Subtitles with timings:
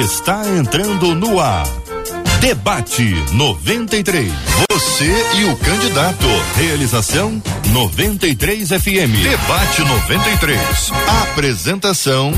[0.00, 1.64] está entrando no ar.
[2.40, 4.32] Debate 93.
[4.72, 6.26] Você e o candidato.
[6.56, 9.22] Realização 93 FM.
[9.22, 10.90] Debate 93.
[11.22, 12.32] Apresentação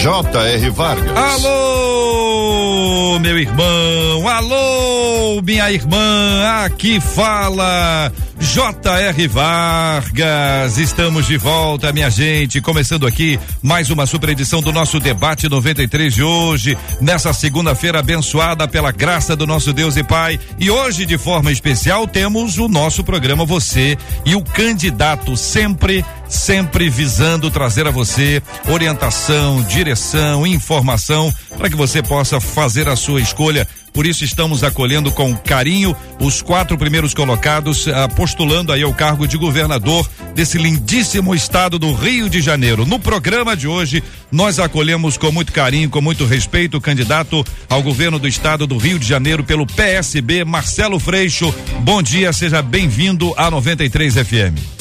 [0.00, 0.70] J.R.
[0.70, 1.16] Vargas.
[1.16, 4.28] Alô, meu irmão.
[4.28, 6.64] Alô, minha irmã.
[6.64, 9.28] Aqui fala J.R.
[9.28, 12.60] Vargas, estamos de volta, minha gente.
[12.62, 18.66] Começando aqui mais uma super edição do nosso debate 93 de hoje, nessa segunda-feira abençoada
[18.66, 20.40] pela graça do nosso Deus e Pai.
[20.58, 26.88] E hoje, de forma especial, temos o nosso programa Você e o candidato sempre sempre
[26.88, 33.66] visando trazer a você orientação, direção, informação para que você possa fazer a sua escolha.
[33.92, 39.36] Por isso estamos acolhendo com carinho os quatro primeiros colocados, postulando aí ao cargo de
[39.36, 42.86] governador desse lindíssimo estado do Rio de Janeiro.
[42.86, 47.82] No programa de hoje, nós acolhemos com muito carinho, com muito respeito, o candidato ao
[47.82, 51.52] governo do estado do Rio de Janeiro pelo PSB, Marcelo Freixo.
[51.80, 54.80] Bom dia, seja bem-vindo à 93 FM.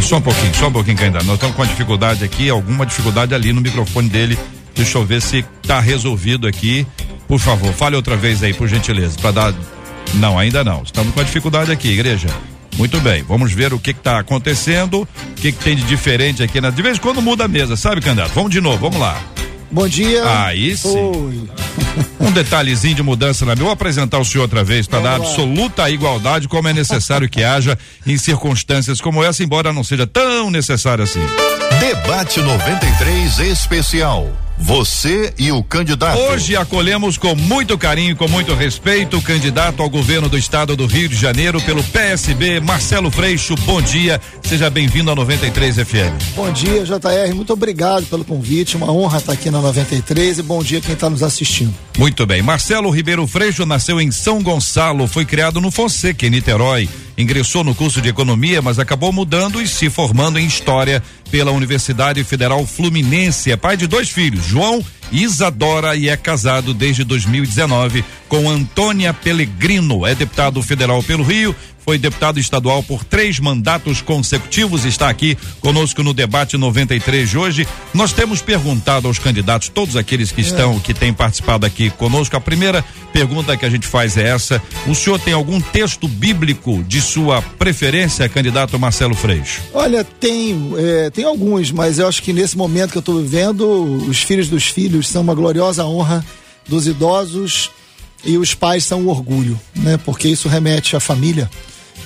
[0.00, 1.22] Só um pouquinho, só um pouquinho ainda.
[1.22, 4.38] Nós estamos com dificuldade aqui, alguma dificuldade ali no microfone dele.
[4.80, 6.86] Deixa eu ver se está resolvido aqui.
[7.28, 9.54] Por favor, fale outra vez aí, por gentileza, para dar.
[10.14, 10.82] Não, ainda não.
[10.82, 12.28] Estamos com a dificuldade aqui, igreja.
[12.78, 16.62] Muito bem, vamos ver o que está acontecendo, o que, que, tem de diferente aqui.
[16.62, 16.70] Na...
[16.70, 18.32] De vez em quando muda a mesa, sabe, candidato?
[18.32, 19.22] Vamos de novo, vamos lá.
[19.70, 20.24] Bom dia.
[20.46, 21.46] Aí sim.
[22.18, 23.64] Um detalhezinho de mudança na minha.
[23.64, 27.78] Vou apresentar o senhor outra vez para dar absoluta igualdade, como é necessário que haja
[28.06, 31.20] em circunstâncias como essa, embora não seja tão necessário assim.
[31.80, 34.30] Debate 93 especial.
[34.60, 36.18] Você e o candidato.
[36.18, 40.86] Hoje acolhemos com muito carinho, com muito respeito, o candidato ao governo do estado do
[40.86, 43.54] Rio de Janeiro pelo PSB, Marcelo Freixo.
[43.64, 46.36] Bom dia, seja bem-vindo à 93 FM.
[46.36, 47.34] Bom dia, JR.
[47.34, 48.76] Muito obrigado pelo convite.
[48.76, 51.74] Uma honra estar aqui na 93 e bom dia quem está nos assistindo.
[51.98, 52.42] Muito bem.
[52.42, 56.88] Marcelo Ribeiro Freixo nasceu em São Gonçalo, foi criado no Fonseca, em Niterói.
[57.20, 62.22] Ingressou no curso de economia, mas acabou mudando e se formando em história pela Universidade
[62.24, 63.52] Federal Fluminense.
[63.52, 69.12] É pai de dois filhos, João e Isadora, e é casado desde 2019 com Antônia
[69.12, 70.06] Pellegrino.
[70.06, 71.54] É deputado federal pelo Rio,
[71.90, 77.68] foi deputado estadual por três mandatos consecutivos, está aqui conosco no debate 93 de hoje.
[77.92, 82.36] Nós temos perguntado aos candidatos, todos aqueles que estão, que têm participado aqui conosco.
[82.36, 86.80] A primeira pergunta que a gente faz é essa: o senhor tem algum texto bíblico
[86.84, 89.60] de sua preferência, candidato Marcelo Freixo?
[89.74, 93.68] Olha, tenho, é, tem alguns, mas eu acho que nesse momento que eu estou vivendo,
[94.08, 96.24] os filhos dos filhos são uma gloriosa honra
[96.68, 97.68] dos idosos
[98.24, 99.98] e os pais são o orgulho, né?
[100.04, 101.50] Porque isso remete à família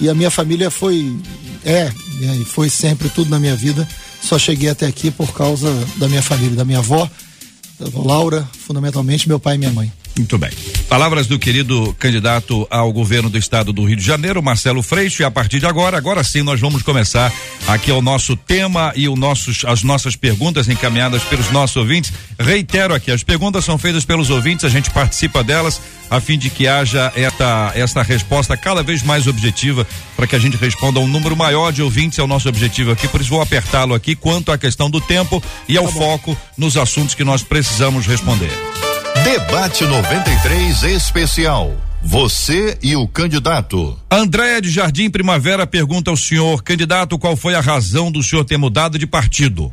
[0.00, 1.16] e a minha família foi,
[1.64, 1.90] é,
[2.20, 3.86] e foi sempre tudo na minha vida.
[4.20, 7.08] Só cheguei até aqui por causa da minha família, da minha avó,
[7.78, 9.92] da Laura, fundamentalmente meu pai e minha mãe.
[10.16, 10.50] Muito bem.
[10.88, 15.24] Palavras do querido candidato ao governo do estado do Rio de Janeiro, Marcelo Freixo, e
[15.24, 17.32] a partir de agora, agora sim nós vamos começar
[17.66, 22.12] aqui o nosso tema e o nossos, as nossas perguntas encaminhadas pelos nossos ouvintes.
[22.38, 26.48] Reitero aqui, as perguntas são feitas pelos ouvintes, a gente participa delas a fim de
[26.48, 31.02] que haja esta, esta resposta cada vez mais objetiva para que a gente responda a
[31.02, 34.14] um número maior de ouvintes, é o nosso objetivo aqui, por isso vou apertá-lo aqui
[34.14, 38.50] quanto à questão do tempo e ao tá foco nos assuntos que nós precisamos responder.
[39.24, 41.72] Debate 93 especial.
[42.02, 43.98] Você e o candidato.
[44.10, 48.58] Andréia de Jardim Primavera pergunta ao senhor, candidato, qual foi a razão do senhor ter
[48.58, 49.72] mudado de partido?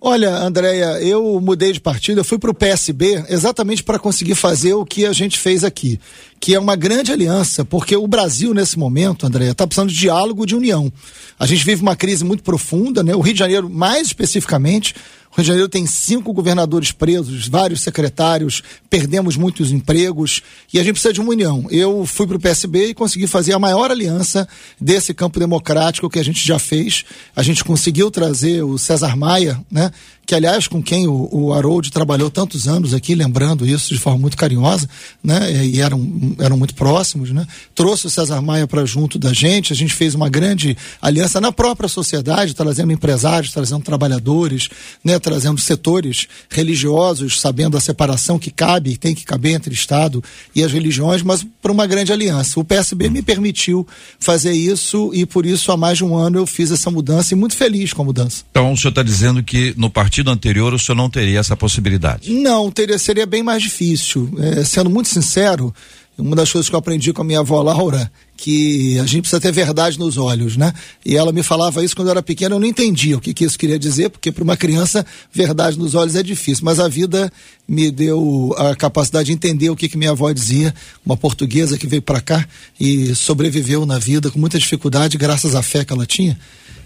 [0.00, 4.72] Olha, Andréia, eu mudei de partido, eu fui para o PSB exatamente para conseguir fazer
[4.72, 6.00] o que a gente fez aqui,
[6.40, 10.46] que é uma grande aliança, porque o Brasil, nesse momento, Andréia, está precisando de diálogo,
[10.46, 10.92] de união.
[11.38, 13.14] A gente vive uma crise muito profunda, né?
[13.14, 14.94] O Rio de Janeiro, mais especificamente,
[15.36, 20.42] Rio de Janeiro tem cinco governadores presos, vários secretários, perdemos muitos empregos
[20.72, 21.66] e a gente precisa de uma união.
[21.70, 24.48] Eu fui para o PSB e consegui fazer a maior aliança
[24.80, 27.04] desse campo democrático que a gente já fez.
[27.34, 29.90] A gente conseguiu trazer o César Maia, né,
[30.26, 34.18] que aliás com quem o, o Harold trabalhou tantos anos aqui, lembrando isso de forma
[34.18, 34.88] muito carinhosa,
[35.22, 39.72] né, e eram, eram muito próximos, né, trouxe o César Maia para junto da gente,
[39.72, 44.68] a gente fez uma grande aliança na própria sociedade, trazendo empresários, trazendo trabalhadores,
[45.04, 50.22] né, trazendo setores religiosos, sabendo a separação que cabe, tem que caber entre Estado
[50.54, 52.58] e as religiões, mas para uma grande aliança.
[52.58, 53.86] O PSB me permitiu
[54.18, 57.36] fazer isso e por isso há mais de um ano eu fiz essa mudança e
[57.36, 58.42] muito feliz com a mudança.
[58.50, 61.56] Então o senhor está dizendo que no partido partido anterior o senhor não teria essa
[61.56, 62.32] possibilidade?
[62.32, 64.30] Não, teria, seria bem mais difícil.
[64.38, 65.74] É, sendo muito sincero,
[66.18, 69.38] Uma das coisas que eu aprendi com a minha avó Laura, que a gente precisa
[69.38, 70.72] ter verdade nos olhos, né?
[71.04, 73.44] E ela me falava isso quando eu era pequena, eu não entendia o que, que
[73.44, 76.64] isso queria dizer, porque para uma criança, verdade nos olhos é difícil.
[76.64, 77.30] Mas a vida
[77.68, 80.74] me deu a capacidade de entender o que, que minha avó dizia,
[81.04, 82.48] uma portuguesa que veio para cá
[82.80, 86.38] e sobreviveu na vida com muita dificuldade, graças à fé que ela tinha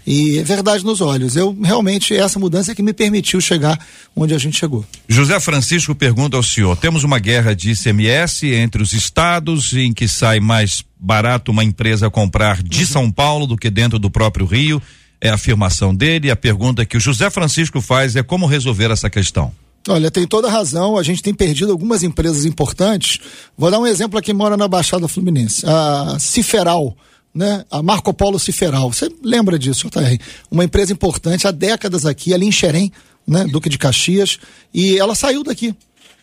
[0.05, 1.35] e é verdade nos olhos.
[1.35, 3.79] Eu realmente essa mudança é que me permitiu chegar
[4.15, 4.85] onde a gente chegou.
[5.07, 10.07] José Francisco pergunta ao senhor: temos uma guerra de ICMS entre os estados em que
[10.07, 12.87] sai mais barato uma empresa comprar de uhum.
[12.87, 14.81] São Paulo do que dentro do próprio Rio?
[15.19, 16.31] É a afirmação dele.
[16.31, 19.51] A pergunta que o José Francisco faz é como resolver essa questão.
[19.87, 20.97] Olha, tem toda razão.
[20.97, 23.19] A gente tem perdido algumas empresas importantes.
[23.57, 25.65] Vou dar um exemplo aqui mora na Baixada Fluminense.
[25.65, 26.95] A Ciferal
[27.33, 27.65] né?
[27.71, 28.91] A Marco Polo Ciferal.
[28.91, 30.17] Você lembra disso, JR?
[30.49, 32.91] Uma empresa importante há décadas aqui, ali em Xerém,
[33.27, 33.45] né?
[33.45, 34.39] Duque de Caxias,
[34.73, 35.75] e ela saiu daqui.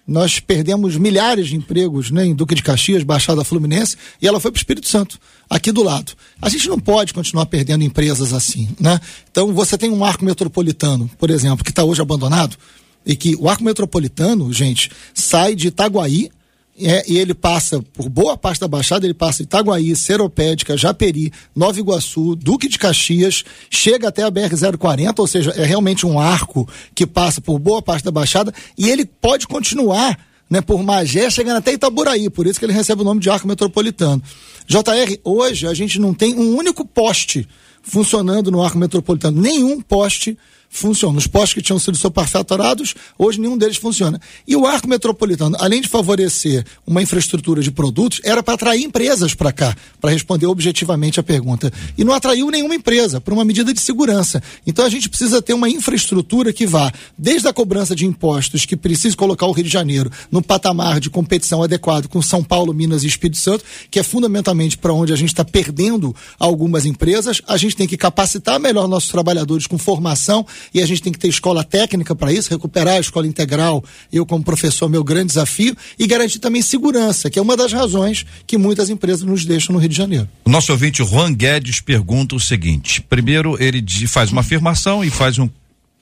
[0.08, 4.50] Nós perdemos milhares de empregos né, em Duque de Caxias, Baixada Fluminense, e ela foi
[4.50, 5.18] para o Espírito Santo,
[5.50, 6.12] aqui do lado.
[6.40, 8.70] A gente não pode continuar perdendo empresas assim.
[8.80, 8.98] Né?
[9.30, 12.56] Então, você tem um arco metropolitano, por exemplo, que está hoje abandonado,
[13.04, 16.30] e que o arco metropolitano, gente, sai de Itaguaí
[16.78, 22.36] e ele passa por boa parte da Baixada, ele passa Itaguaí, Seropédica, Japeri, Nova Iguaçu,
[22.36, 27.40] Duque de Caxias, chega até a BR-040, ou seja, é realmente um arco que passa
[27.40, 32.30] por boa parte da Baixada, e ele pode continuar né, por Magé, chegando até Itaburaí,
[32.30, 34.22] por isso que ele recebe o nome de arco metropolitano.
[34.66, 37.46] JR, hoje a gente não tem um único poste
[37.82, 40.38] funcionando no arco metropolitano, nenhum poste
[40.68, 41.18] funciona.
[41.18, 44.20] Os postos que tinham sido superfaturados, hoje nenhum deles funciona.
[44.46, 49.34] E o arco metropolitano, além de favorecer uma infraestrutura de produtos, era para atrair empresas
[49.34, 51.72] para cá, para responder objetivamente a pergunta.
[51.96, 54.42] E não atraiu nenhuma empresa, por uma medida de segurança.
[54.66, 58.76] Então a gente precisa ter uma infraestrutura que vá desde a cobrança de impostos, que
[58.76, 63.02] precisa colocar o Rio de Janeiro no patamar de competição adequado com São Paulo, Minas
[63.02, 67.40] e Espírito Santo, que é fundamentalmente para onde a gente está perdendo algumas empresas.
[67.46, 71.18] A gente tem que capacitar melhor nossos trabalhadores com formação e a gente tem que
[71.18, 75.76] ter escola técnica para isso, recuperar a escola integral, eu como professor, meu grande desafio,
[75.98, 79.78] e garantir também segurança, que é uma das razões que muitas empresas nos deixam no
[79.78, 80.28] Rio de Janeiro.
[80.44, 85.38] O nosso ouvinte Juan Guedes pergunta o seguinte: primeiro, ele faz uma afirmação e faz
[85.38, 85.48] um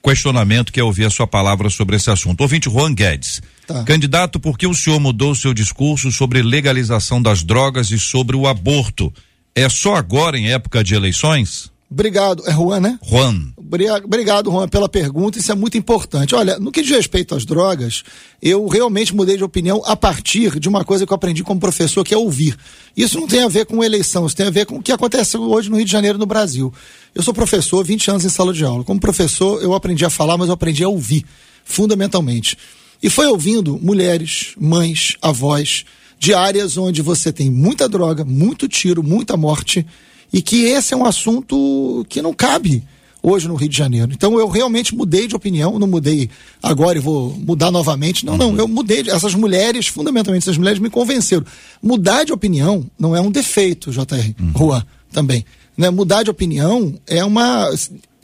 [0.03, 2.41] questionamento, que é ouvir a sua palavra sobre esse assunto.
[2.41, 3.41] Ouvinte Juan Guedes.
[3.65, 3.83] Tá.
[3.83, 8.47] Candidato, por que o senhor mudou seu discurso sobre legalização das drogas e sobre o
[8.47, 9.13] aborto?
[9.53, 11.71] É só agora em época de eleições?
[11.89, 12.43] Obrigado.
[12.47, 12.99] É Juan, né?
[13.03, 13.53] Juan.
[13.67, 15.37] Obrigado, Juan, pela pergunta.
[15.37, 16.33] Isso é muito importante.
[16.33, 18.03] Olha, no que diz respeito às drogas,
[18.41, 22.03] eu realmente mudei de opinião a partir de uma coisa que eu aprendi como professor,
[22.03, 22.57] que é ouvir.
[22.95, 25.37] Isso não tem a ver com eleição, isso tem a ver com o que acontece
[25.37, 26.73] hoje no Rio de Janeiro, no Brasil.
[27.13, 28.85] Eu sou professor, 20 anos em sala de aula.
[28.85, 31.25] Como professor, eu aprendi a falar, mas eu aprendi a ouvir,
[31.65, 32.57] fundamentalmente.
[33.03, 35.83] E foi ouvindo mulheres, mães, avós,
[36.17, 39.85] de áreas onde você tem muita droga, muito tiro, muita morte
[40.31, 42.83] e que esse é um assunto que não cabe
[43.21, 44.11] hoje no Rio de Janeiro.
[44.13, 46.29] Então eu realmente mudei de opinião, não mudei
[46.61, 48.25] agora e vou mudar novamente.
[48.25, 49.03] Não, não, eu mudei.
[49.07, 51.45] Essas mulheres, fundamentalmente, essas mulheres me convenceram.
[51.81, 54.53] Mudar de opinião não é um defeito, JR, uhum.
[54.55, 55.45] Juan, também.
[55.77, 55.89] Né?
[55.89, 57.69] Mudar de opinião é uma.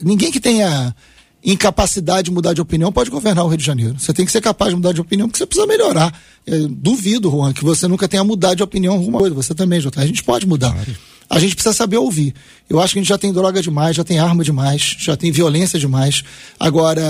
[0.02, 0.94] Ninguém que tenha
[1.44, 3.98] incapacidade de mudar de opinião pode governar o Rio de Janeiro.
[3.98, 6.18] Você tem que ser capaz de mudar de opinião porque você precisa melhorar.
[6.46, 9.34] Eu duvido, Juan, que você nunca tenha mudado de opinião alguma coisa.
[9.34, 9.90] Você também, JR.
[9.96, 10.72] A gente pode mudar.
[10.72, 10.96] Claro
[11.28, 12.34] a gente precisa saber ouvir.
[12.68, 15.30] Eu acho que a gente já tem droga demais, já tem arma demais, já tem
[15.30, 16.22] violência demais.
[16.58, 17.02] Agora,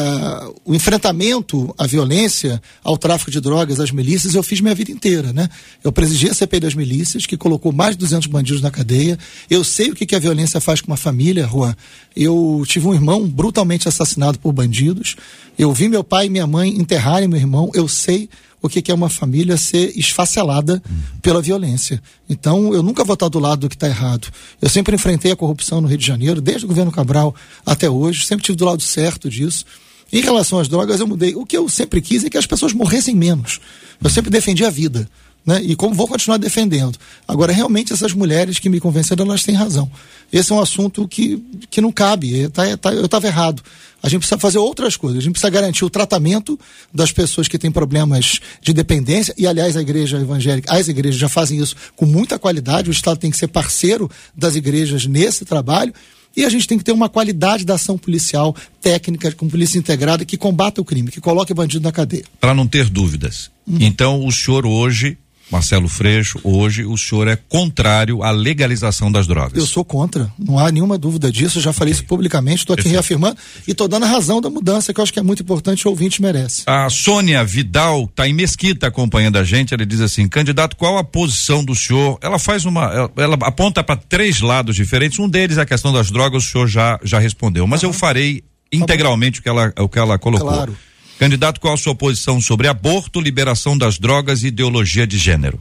[0.64, 5.32] o enfrentamento à violência, ao tráfico de drogas, às milícias, eu fiz minha vida inteira,
[5.32, 5.48] né?
[5.82, 9.18] Eu presidia a CPI das milícias, que colocou mais de 200 bandidos na cadeia.
[9.48, 11.76] Eu sei o que, que a violência faz com uma família, Juan.
[12.16, 15.14] Eu tive um irmão brutalmente assassinado por bandidos.
[15.56, 17.70] Eu vi meu pai e minha mãe enterrarem meu irmão.
[17.74, 18.28] Eu sei
[18.66, 20.82] o que é uma família ser esfacelada
[21.20, 22.02] pela violência.
[22.28, 24.28] Então, eu nunca vou estar do lado do que está errado.
[24.60, 27.34] Eu sempre enfrentei a corrupção no Rio de Janeiro, desde o governo Cabral
[27.66, 29.66] até hoje, sempre tive do lado certo disso.
[30.10, 31.34] Em relação às drogas, eu mudei.
[31.34, 33.60] O que eu sempre quis é que as pessoas morressem menos.
[34.02, 35.08] Eu sempre defendi a vida.
[35.46, 35.60] Né?
[35.62, 36.98] E como vou continuar defendendo.
[37.28, 39.90] Agora, realmente, essas mulheres que me convenceram, elas têm razão.
[40.32, 42.48] Esse é um assunto que, que não cabe.
[42.48, 43.62] Tá, tá, eu estava errado.
[44.02, 45.18] A gente precisa fazer outras coisas.
[45.18, 46.58] A gente precisa garantir o tratamento
[46.92, 49.34] das pessoas que têm problemas de dependência.
[49.36, 52.88] E, aliás, a igreja evangélica, as igrejas já fazem isso com muita qualidade.
[52.88, 55.92] O Estado tem que ser parceiro das igrejas nesse trabalho.
[56.36, 60.24] E a gente tem que ter uma qualidade da ação policial técnica, com polícia integrada,
[60.24, 62.24] que combata o crime, que coloque o bandido na cadeia.
[62.40, 63.50] Para não ter dúvidas.
[63.66, 63.78] Uhum.
[63.80, 65.16] Então, o senhor hoje
[65.50, 69.58] Marcelo Freixo, hoje o senhor é contrário à legalização das drogas.
[69.58, 72.00] Eu sou contra, não há nenhuma dúvida disso, já falei okay.
[72.00, 73.36] isso publicamente, estou aqui reafirmando
[73.66, 75.90] e estou dando a razão da mudança que eu acho que é muito importante o
[75.90, 76.62] ouvinte merece.
[76.66, 81.04] A Sônia Vidal está em Mesquita acompanhando a gente, ela diz assim, candidato, qual a
[81.04, 82.18] posição do senhor?
[82.20, 85.92] Ela faz uma, ela, ela aponta para três lados diferentes, um deles é a questão
[85.92, 87.90] das drogas, o senhor já, já respondeu, mas uhum.
[87.90, 90.48] eu farei integralmente o que ela, o que ela colocou.
[90.48, 90.76] Claro.
[91.18, 95.60] Candidato, qual a sua posição sobre aborto, liberação das drogas e ideologia de gênero?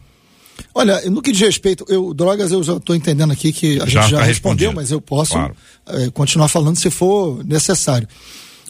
[0.74, 4.02] Olha, no que diz respeito, eu, drogas eu já estou entendendo aqui que a já
[4.02, 5.56] gente já tá respondeu, mas eu posso claro.
[5.88, 8.08] é, continuar falando se for necessário.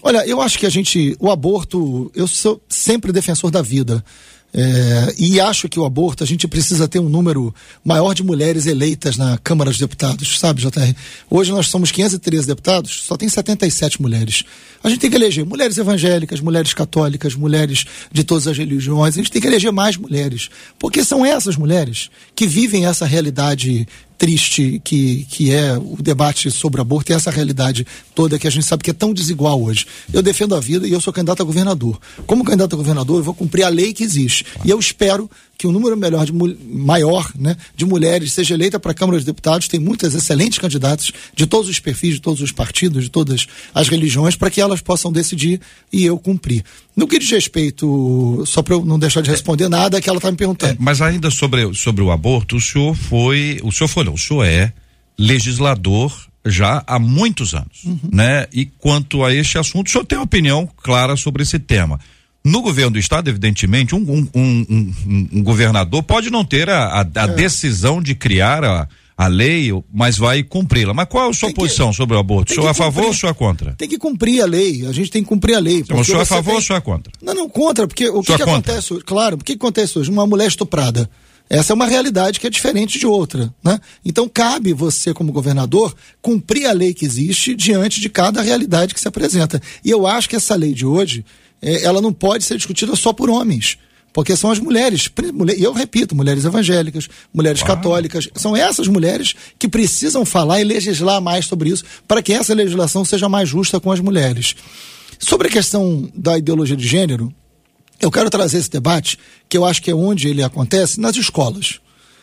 [0.02, 4.04] Olha, eu acho que a gente, o aborto, eu sou sempre defensor da vida.
[4.55, 8.67] É, e acho que o aborto, a gente precisa ter um número maior de mulheres
[8.67, 10.93] eleitas na Câmara dos Deputados, sabe, JR?
[11.27, 14.43] Hoje nós somos 513 deputados, só tem 77 mulheres.
[14.83, 19.15] A gente tem que eleger mulheres evangélicas, mulheres católicas, mulheres de todas as religiões.
[19.15, 20.50] A gente tem que eleger mais mulheres.
[20.77, 23.88] Porque são essas mulheres que vivem essa realidade
[24.24, 28.65] triste que, que é o debate sobre aborto e essa realidade toda que a gente
[28.65, 29.86] sabe que é tão desigual hoje.
[30.13, 32.00] Eu defendo a vida e eu sou candidato a governador.
[32.25, 34.46] Como candidato a governador, eu vou cumprir a lei que existe.
[34.63, 38.91] E eu espero que um número melhor de, maior né, de mulheres seja eleita para
[38.91, 39.67] a Câmara dos Deputados.
[39.67, 43.88] Tem muitas excelentes candidatas de todos os perfis, de todos os partidos, de todas as
[43.88, 46.63] religiões, para que elas possam decidir e eu cumprir.
[46.95, 50.29] No que diz respeito, só para eu não deixar de responder nada, que ela está
[50.29, 50.74] me perguntando.
[50.74, 54.17] É, mas ainda sobre, sobre o aborto, o senhor foi, o senhor foi, não, o
[54.17, 54.74] senhor é
[55.17, 56.13] legislador
[56.45, 58.00] já há muitos anos, uhum.
[58.12, 58.48] né?
[58.51, 62.00] E quanto a este assunto, o senhor tem uma opinião clara sobre esse tema.
[62.46, 67.02] No governo do estado, evidentemente, um, um, um, um governador pode não ter a, a,
[67.02, 67.28] a é.
[67.30, 70.94] decisão de criar a, a lei, mas vai cumpri-la.
[70.94, 72.52] Mas qual é a sua posição sobre o aborto?
[72.52, 73.74] O senhor é a favor ou o senhor é contra?
[73.76, 74.86] Tem que cumprir a lei.
[74.86, 75.78] A gente tem que cumprir a lei.
[75.78, 76.54] Então, o senhor é a favor tem...
[76.56, 77.14] ou o senhor é contra?
[77.22, 79.06] Não, não, contra, porque o, que, que acontece hoje?
[79.06, 80.10] Claro, o que, que acontece hoje?
[80.12, 81.10] Uma mulher estuprada.
[81.50, 83.80] Essa é uma realidade que é diferente de outra, né?
[84.04, 89.00] Então cabe você como governador cumprir a lei que existe diante de cada realidade que
[89.00, 89.62] se apresenta.
[89.84, 91.24] E eu acho que essa lei de hoje,
[91.63, 93.77] ela não pode ser discutida só por homens.
[94.13, 95.10] Porque são as mulheres,
[95.58, 97.67] e eu repito, mulheres evangélicas, mulheres Uau.
[97.67, 102.53] católicas, são essas mulheres que precisam falar e legislar mais sobre isso, para que essa
[102.53, 104.55] legislação seja mais justa com as mulheres.
[105.17, 107.34] Sobre a questão da ideologia de gênero,
[108.00, 109.17] eu quero trazer esse debate,
[109.50, 111.79] que eu acho que é onde ele acontece, nas escolas.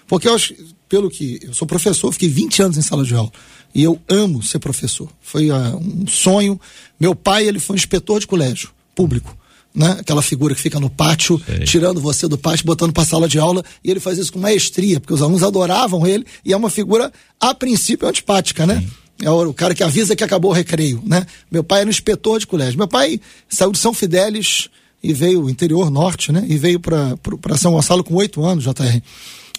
[0.06, 0.54] Porque eu acho,
[0.88, 3.32] pelo que eu sou professor, fiquei 20 anos em sala de aula.
[3.74, 5.08] E eu amo ser professor.
[5.20, 6.60] Foi uh, um sonho.
[6.98, 9.36] Meu pai, ele foi um inspetor de colégio público.
[9.74, 9.96] Né?
[10.00, 11.60] Aquela figura que fica no pátio, Sei.
[11.60, 14.98] tirando você do pátio, botando para sala de aula, e ele faz isso com maestria,
[14.98, 18.80] porque os alunos adoravam ele, e é uma figura, a princípio, antipática, né?
[18.80, 18.90] Sim.
[19.22, 21.26] É o cara que avisa que acabou o recreio, né?
[21.50, 22.78] Meu pai era um inspetor de colégio.
[22.78, 23.20] Meu pai
[23.50, 24.70] saiu de São Fidélis
[25.02, 26.44] e veio, interior norte, né?
[26.48, 29.00] E veio para São Gonçalo com oito anos, JR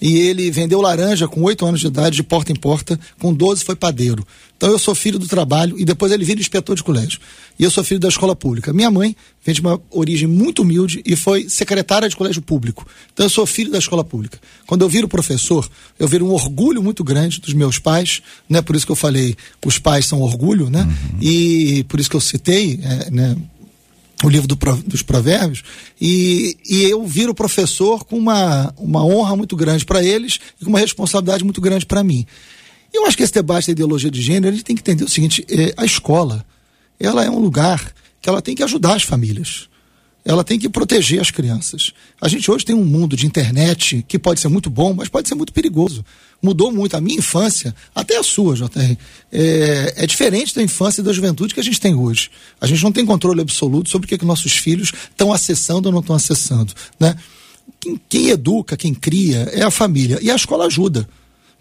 [0.02, 3.64] e ele vendeu laranja com 8 anos de idade, de porta em porta, com 12
[3.64, 4.26] foi padeiro.
[4.58, 7.20] Então eu sou filho do trabalho e depois ele vira inspetor de colégio.
[7.58, 8.74] E eu sou filho da escola pública.
[8.74, 12.86] Minha mãe vem de uma origem muito humilde e foi secretária de colégio público.
[13.14, 14.40] Então eu sou filho da escola pública.
[14.66, 15.70] Quando eu viro professor,
[16.00, 18.62] eu viro um orgulho muito grande dos meus pais, né?
[18.62, 20.84] Por isso que eu falei, os pais são orgulho, né?
[20.84, 21.18] Uhum.
[21.22, 23.36] E por isso que eu citei, é, né?
[24.28, 25.64] O livro do, dos provérbios,
[26.00, 30.70] e, e eu viro professor com uma, uma honra muito grande para eles e com
[30.70, 32.26] uma responsabilidade muito grande para mim.
[32.94, 35.10] Eu acho que esse debate da ideologia de gênero, a gente tem que entender o
[35.10, 36.46] seguinte, é, a escola,
[37.00, 39.70] ela é um lugar que ela tem que ajudar as famílias
[40.24, 41.94] ela tem que proteger as crianças.
[42.20, 45.28] A gente hoje tem um mundo de internet que pode ser muito bom, mas pode
[45.28, 46.06] ser muito perigoso.
[46.42, 46.96] Mudou muito.
[46.96, 48.98] A minha infância, até a sua, JR,
[49.32, 52.32] é, é diferente da infância e da juventude que a gente tem hoje.
[52.60, 55.94] A gente não tem controle absoluto sobre o que, que nossos filhos estão acessando ou
[55.94, 56.74] não estão acessando.
[57.00, 57.16] Né?
[57.80, 60.18] Quem, quem educa, quem cria, é a família.
[60.22, 61.08] E a escola ajuda.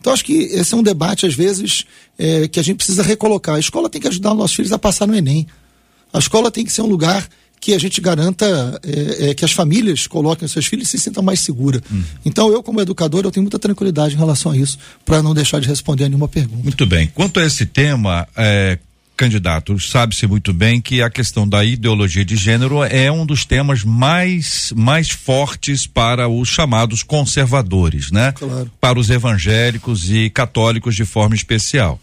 [0.00, 1.84] Então, acho que esse é um debate, às vezes,
[2.18, 3.56] é, que a gente precisa recolocar.
[3.56, 5.46] A escola tem que ajudar os nossos filhos a passar no Enem.
[6.10, 7.28] A escola tem que ser um lugar
[7.60, 10.98] que a gente garanta é, é, que as famílias coloquem os seus filhos e se
[10.98, 11.82] sintam mais seguras.
[11.90, 12.02] Uhum.
[12.24, 15.60] Então, eu, como educador, eu tenho muita tranquilidade em relação a isso, para não deixar
[15.60, 16.62] de responder a nenhuma pergunta.
[16.62, 17.10] Muito bem.
[17.14, 18.78] Quanto a esse tema, é,
[19.20, 23.84] candidato, sabe-se muito bem que a questão da ideologia de gênero é um dos temas
[23.84, 28.32] mais, mais fortes para os chamados conservadores, né?
[28.32, 28.70] Claro.
[28.80, 32.00] Para os evangélicos e católicos de forma especial.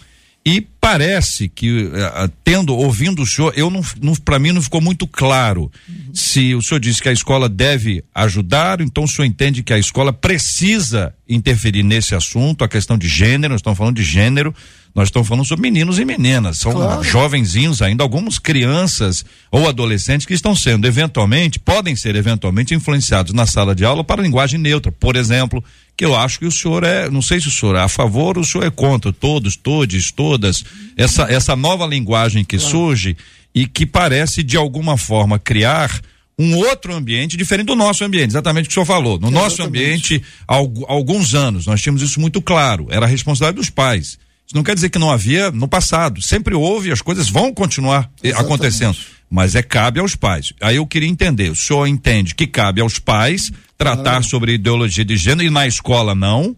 [0.47, 4.79] E parece que, uh, tendo, ouvindo o senhor, eu não, não para mim não ficou
[4.79, 6.07] muito claro uhum.
[6.13, 9.77] Se o senhor disse que a escola deve ajudar, então o senhor entende que a
[9.77, 14.55] escola precisa interferir nesse assunto, a questão de gênero, nós estamos falando de gênero,
[14.95, 17.03] nós estamos falando sobre meninos e meninas, são claro.
[17.03, 23.45] jovenzinhos ainda, algumas crianças ou adolescentes que estão sendo eventualmente, podem ser eventualmente influenciados na
[23.45, 25.63] sala de aula para linguagem neutra, por exemplo,
[25.97, 28.37] que eu acho que o senhor é, não sei se o senhor é a favor
[28.37, 30.63] ou o senhor é contra, todos, todes, todas,
[30.95, 32.71] essa, essa nova linguagem que claro.
[32.71, 33.17] surge
[33.53, 35.99] e que parece de alguma forma criar
[36.37, 39.19] um outro ambiente diferente do nosso ambiente, exatamente o que o senhor falou.
[39.19, 43.71] No nosso ambiente, há alguns anos, nós tínhamos isso muito claro, era a responsabilidade dos
[43.71, 44.19] pais.
[44.45, 46.21] Isso não quer dizer que não havia no passado.
[46.21, 48.45] Sempre houve e as coisas vão continuar eh, Exatamente.
[48.45, 48.97] acontecendo.
[49.29, 50.53] Mas é cabe aos pais.
[50.61, 55.15] Aí eu queria entender, o senhor entende que cabe aos pais tratar sobre ideologia de
[55.15, 56.55] gênero e na escola não?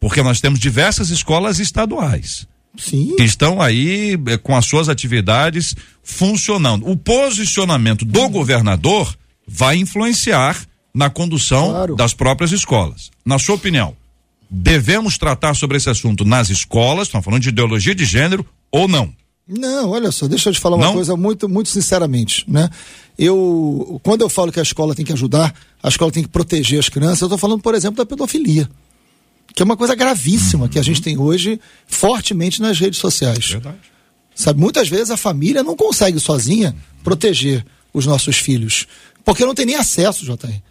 [0.00, 2.46] Porque nós temos diversas escolas estaduais.
[2.76, 3.14] Sim.
[3.16, 6.88] Que estão aí eh, com as suas atividades funcionando.
[6.88, 8.30] O posicionamento do hum.
[8.30, 9.14] governador
[9.46, 10.56] vai influenciar
[10.94, 11.96] na condução claro.
[11.96, 13.10] das próprias escolas.
[13.24, 13.94] Na sua opinião,
[14.50, 19.12] devemos tratar sobre esse assunto nas escolas, estamos falando de ideologia de gênero ou não?
[19.48, 20.94] Não, olha só, deixa eu te falar uma não?
[20.94, 22.70] coisa muito, muito sinceramente, né?
[23.18, 26.78] Eu, quando eu falo que a escola tem que ajudar, a escola tem que proteger
[26.78, 28.68] as crianças, eu estou falando, por exemplo, da pedofilia,
[29.54, 30.68] que é uma coisa gravíssima uhum.
[30.68, 33.50] que a gente tem hoje fortemente nas redes sociais.
[33.50, 33.76] Verdade.
[34.34, 38.86] Sabe, muitas vezes a família não consegue sozinha proteger os nossos filhos,
[39.24, 40.62] porque não tem nem acesso, JR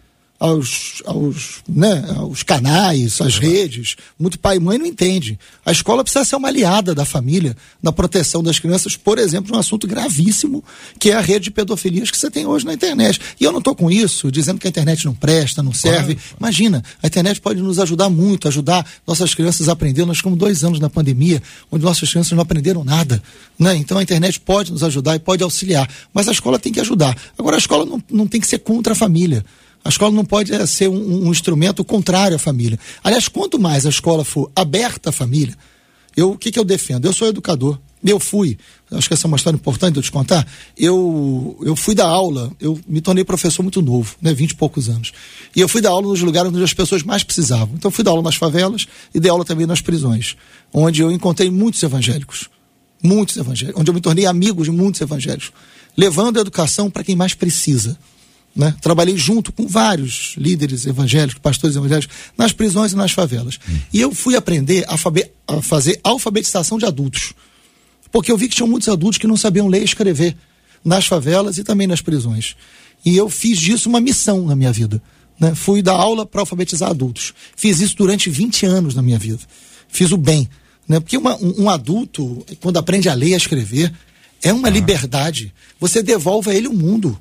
[0.42, 3.94] aos, aos, né, aos canais, às redes.
[4.18, 5.38] Muito pai e mãe não entende.
[5.64, 9.58] A escola precisa ser uma aliada da família na proteção das crianças, por exemplo, um
[9.58, 10.64] assunto gravíssimo
[10.98, 13.20] que é a rede de pedofilias que você tem hoje na internet.
[13.40, 16.16] E eu não estou com isso dizendo que a internet não presta, não serve.
[16.16, 16.36] Claro.
[16.40, 20.04] Imagina, a internet pode nos ajudar muito, ajudar nossas crianças a aprender.
[20.04, 23.22] Nós ficamos dois anos na pandemia, onde nossas crianças não aprenderam nada.
[23.56, 23.76] Né?
[23.76, 25.88] Então a internet pode nos ajudar e pode auxiliar.
[26.12, 27.16] Mas a escola tem que ajudar.
[27.38, 29.44] Agora, a escola não, não tem que ser contra a família.
[29.84, 32.78] A escola não pode é, ser um, um, instrumento contrário à família.
[33.02, 35.56] Aliás, quanto mais a escola for aberta à família,
[36.16, 37.06] eu, o que, que eu defendo?
[37.06, 37.78] Eu sou educador.
[38.04, 38.58] Eu fui,
[38.90, 40.46] acho que essa é uma história importante de eu te contar.
[40.76, 44.88] Eu, eu fui dar aula, eu me tornei professor muito novo, né, 20 e poucos
[44.88, 45.12] anos.
[45.54, 47.76] E eu fui dar aula nos lugares onde as pessoas mais precisavam.
[47.76, 50.36] Então, eu fui dar aula nas favelas e dei aula também nas prisões,
[50.72, 52.48] onde eu encontrei muitos evangélicos.
[53.00, 53.80] Muitos evangélicos.
[53.80, 55.52] Onde eu me tornei amigo de muitos evangélicos.
[55.96, 57.96] Levando a educação para quem mais precisa.
[58.54, 58.74] Né?
[58.82, 63.58] Trabalhei junto com vários líderes evangélicos, pastores evangélicos, nas prisões e nas favelas.
[63.68, 63.78] Hum.
[63.92, 67.32] E eu fui aprender a, a, fazer alfabetização de adultos.
[68.10, 70.36] Porque eu vi que tinham muitos adultos que não sabiam ler e escrever
[70.84, 72.54] nas favelas e também nas prisões.
[73.04, 75.02] E eu fiz disso uma missão na minha vida.
[75.40, 75.54] Né?
[75.54, 77.32] Fui dar aula para alfabetizar adultos.
[77.56, 79.40] Fiz isso durante 20 anos na minha vida.
[79.88, 80.48] Fiz o bem.
[80.86, 81.00] Né?
[81.00, 83.92] Porque uma, um, um, adulto, quando aprende a ler e a escrever,
[84.42, 84.70] é uma ah.
[84.70, 85.52] liberdade.
[85.80, 87.18] Você devolve a ele o mundo.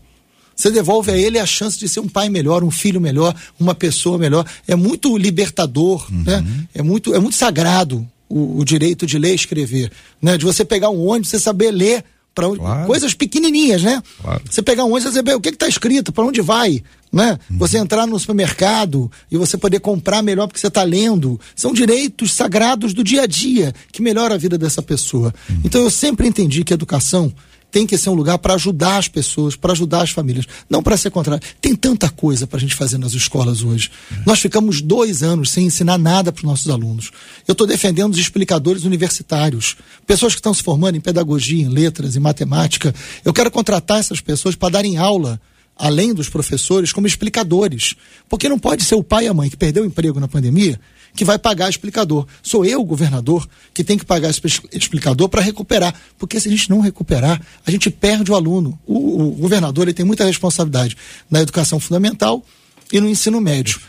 [0.62, 3.74] Você devolve a ele a chance de ser um pai melhor, um filho melhor, uma
[3.74, 4.46] pessoa melhor.
[4.68, 6.24] É muito libertador, uhum.
[6.24, 6.46] né?
[6.72, 10.38] É muito, é muito sagrado o, o, direito de ler e escrever, né?
[10.38, 12.04] De você pegar um ônibus, você saber ler
[12.36, 12.86] para claro.
[12.86, 14.04] coisas pequenininhas, né?
[14.22, 14.44] Claro.
[14.48, 17.40] Você pegar um ônibus, você saber o que está escrito, para onde vai, né?
[17.50, 17.58] Uhum.
[17.58, 21.40] Você entrar no supermercado e você poder comprar melhor porque você está lendo.
[21.56, 25.34] São direitos sagrados do dia a dia que melhora a vida dessa pessoa.
[25.50, 25.62] Uhum.
[25.66, 27.34] Então eu sempre entendi que a educação
[27.72, 30.98] tem que ser um lugar para ajudar as pessoas, para ajudar as famílias, não para
[30.98, 31.42] ser contrário.
[31.62, 33.90] Tem tanta coisa para a gente fazer nas escolas hoje.
[34.12, 34.24] É.
[34.26, 37.12] Nós ficamos dois anos sem ensinar nada para os nossos alunos.
[37.48, 42.16] Eu estou defendendo os explicadores universitários, pessoas que estão se formando em pedagogia, em letras,
[42.16, 42.94] em matemática.
[43.24, 45.40] Eu quero contratar essas pessoas para darem aula
[45.78, 47.96] além dos professores, como explicadores.
[48.30, 50.80] Porque não pode ser o pai e a mãe que perdeu o emprego na pandemia
[51.16, 52.26] que vai pagar explicador.
[52.42, 55.94] Sou eu, governador, que tem que pagar esse explicador para recuperar.
[56.18, 58.80] Porque se a gente não recuperar, a gente perde o aluno.
[58.86, 60.98] O, o governador ele tem muita responsabilidade
[61.30, 62.44] na educação fundamental
[62.92, 63.80] e no ensino médio.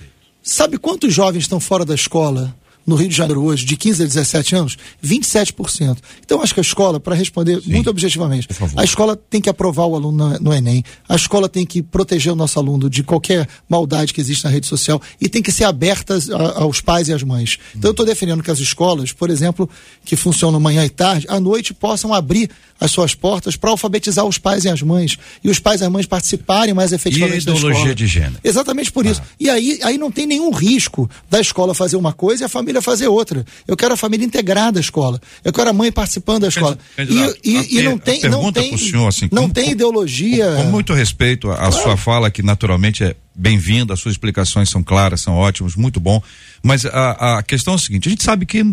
[0.42, 2.54] Sabe quantos jovens estão fora da escola
[2.86, 5.98] no Rio de Janeiro hoje, de 15 a 17 anos, 27%.
[6.24, 9.86] Então, acho que a escola, para responder Sim, muito objetivamente, a escola tem que aprovar
[9.86, 13.48] o aluno no, no, Enem, a escola tem que proteger o nosso aluno de qualquer
[13.68, 16.18] maldade que existe na rede social e tem que ser aberta
[16.56, 17.58] aos pais e às mães.
[17.74, 19.68] Então, eu estou defendendo que as escolas, por exemplo,
[20.04, 22.50] que funcionam manhã e tarde, à noite possam abrir
[22.82, 25.16] as suas portas para alfabetizar os pais e as mães.
[25.42, 28.38] E os pais e as mães participarem mais efetivamente e a ideologia de gênero.
[28.42, 29.22] Exatamente por isso.
[29.24, 29.28] Ah.
[29.38, 32.71] E aí, aí não tem nenhum risco da escola fazer uma coisa e a família
[32.80, 33.44] fazer outra.
[33.66, 35.20] Eu quero a família integrada à escola.
[35.44, 36.78] Eu quero a mãe participando da escola.
[36.96, 40.46] Candidato, e, e, e não tem, não tem, senhor, assim, não com, tem ideologia.
[40.56, 41.72] Com, com muito respeito à claro.
[41.72, 46.22] sua fala, que naturalmente é bem-vinda, as suas explicações são claras, são ótimas, muito bom.
[46.62, 48.64] Mas a, a questão é a seguinte: a gente sabe que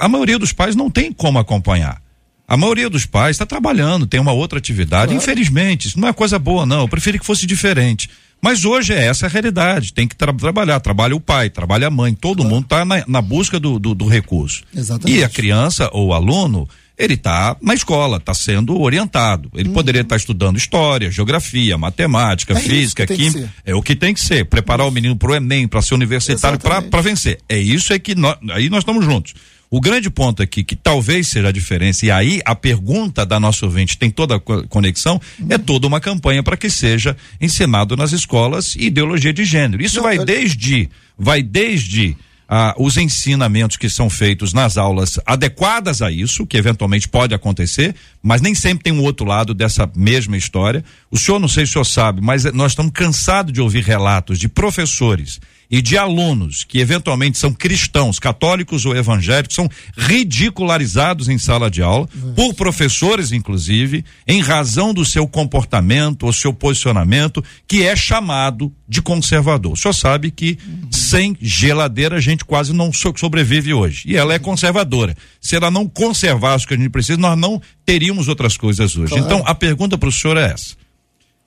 [0.00, 2.00] a maioria dos pais não tem como acompanhar
[2.48, 5.12] A maioria dos pais está trabalhando, tem uma outra atividade.
[5.12, 5.22] Claro.
[5.22, 6.80] Infelizmente, isso não é coisa boa, não.
[6.82, 8.08] Eu preferi que fosse diferente.
[8.40, 9.92] Mas hoje é essa a realidade.
[9.92, 10.78] Tem que tra trabalhar.
[10.80, 12.14] Trabalha o pai, trabalha a mãe.
[12.14, 12.50] Todo claro.
[12.50, 14.62] mundo está na, na, busca do, do, do recurso.
[14.74, 15.18] Exatamente.
[15.18, 16.68] E a criança ou o aluno,
[16.98, 19.50] ele está na escola, está sendo orientado.
[19.54, 19.72] Ele hum.
[19.72, 23.52] poderia estar tá estudando história, geografia, matemática, é física, química.
[23.64, 24.44] É o que tem que ser.
[24.44, 27.38] Preparar o menino para o Enem, para ser universitário, para vencer.
[27.48, 29.34] É isso é que nós, aí nós estamos juntos.
[29.70, 33.66] O grande ponto aqui, que talvez seja a diferença, e aí a pergunta da nossa
[33.66, 35.46] ouvinte tem toda a conexão, uhum.
[35.50, 39.82] é toda uma campanha para que seja ensinado nas escolas ideologia de gênero.
[39.82, 40.24] Isso Não, vai eu...
[40.24, 42.16] desde, vai desde
[42.48, 47.94] ah, os ensinamentos que são feitos nas aulas adequadas a isso, que eventualmente pode acontecer,
[48.22, 50.84] mas nem sempre tem um outro lado dessa mesma história.
[51.10, 54.38] O senhor, não sei se o senhor sabe, mas nós estamos cansados de ouvir relatos
[54.38, 61.38] de professores e de alunos que eventualmente são cristãos, católicos ou evangélicos, são ridicularizados em
[61.38, 67.82] sala de aula, por professores, inclusive, em razão do seu comportamento ou seu posicionamento, que
[67.82, 69.72] é chamado de conservador.
[69.72, 70.88] O senhor sabe que uhum.
[70.90, 74.02] sem geladeira a gente quase não sobrevive hoje.
[74.06, 75.16] E ela é conservadora.
[75.40, 79.12] Se ela não conservasse o que a gente precisa, nós não teríamos outras coisas hoje.
[79.12, 79.24] Claro.
[79.24, 80.85] Então, a pergunta para o senhor é essa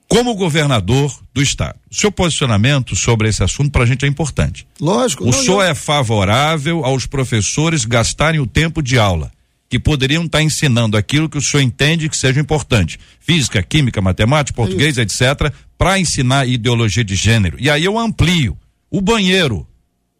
[0.10, 1.78] como governador do estado.
[1.90, 4.68] O seu posicionamento sobre esse assunto para a gente é importante.
[4.82, 5.24] Lógico.
[5.24, 9.32] O não, senhor é favorável aos professores gastarem o tempo de aula,
[9.70, 13.00] que poderiam estar tá ensinando aquilo que o senhor entende que seja importante.
[13.20, 17.56] Física, química, matemática, português, é etc., para ensinar ideologia de gênero.
[17.60, 18.58] E aí eu amplio.
[18.90, 19.68] O banheiro,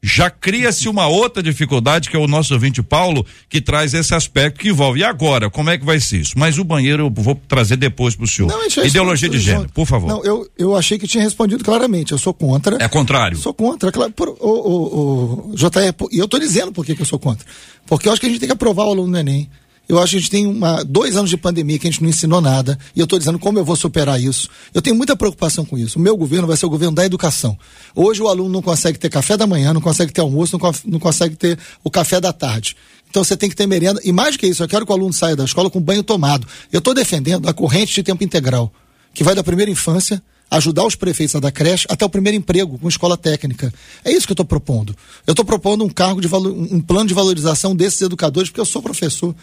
[0.02, 4.60] já cria-se uma outra dificuldade, que é o nosso ouvinte Paulo, que traz esse aspecto
[4.60, 5.02] que envolve.
[5.02, 6.34] E agora, como é que vai ser isso?
[6.38, 8.50] Mas o banheiro eu vou trazer depois para o senhor.
[8.50, 10.08] Não, Ideologia de gênero, por favor.
[10.08, 12.14] Não, eu, eu achei que tinha respondido claramente.
[12.14, 12.78] Eu sou contra.
[12.82, 13.38] É contrário.
[13.38, 14.12] Sou contra, claro.
[14.14, 17.46] Por, o, o, o, JR, e eu estou dizendo por que, que eu sou contra.
[17.86, 19.50] Porque eu acho que a gente tem que aprovar o aluno do Enem.
[19.90, 22.10] Eu acho que a gente tem uma, dois anos de pandemia que a gente não
[22.10, 22.78] ensinou nada.
[22.96, 24.48] E eu estou dizendo como eu vou superar isso.
[24.72, 25.98] Eu tenho muita preocupação com isso.
[25.98, 27.58] O meu governo vai ser o governo da educação.
[27.96, 31.00] Hoje o aluno não consegue ter café da manhã, não consegue ter almoço, não, não
[31.00, 32.78] consegue ter o café da tarde.
[33.10, 34.00] Então você tem que ter merenda.
[34.04, 36.46] E mais que isso, eu quero que o aluno saia da escola com banho tomado.
[36.72, 38.72] Eu estou defendendo a corrente de tempo integral,
[39.12, 40.22] que vai da primeira infância
[40.52, 43.74] ajudar os prefeitos a dar creche até o primeiro emprego com escola técnica.
[44.06, 44.96] É isso que eu estou propondo.
[45.26, 48.82] Eu estou propondo um cargo de um plano de valorização desses educadores, porque eu sou
[48.84, 49.36] professor.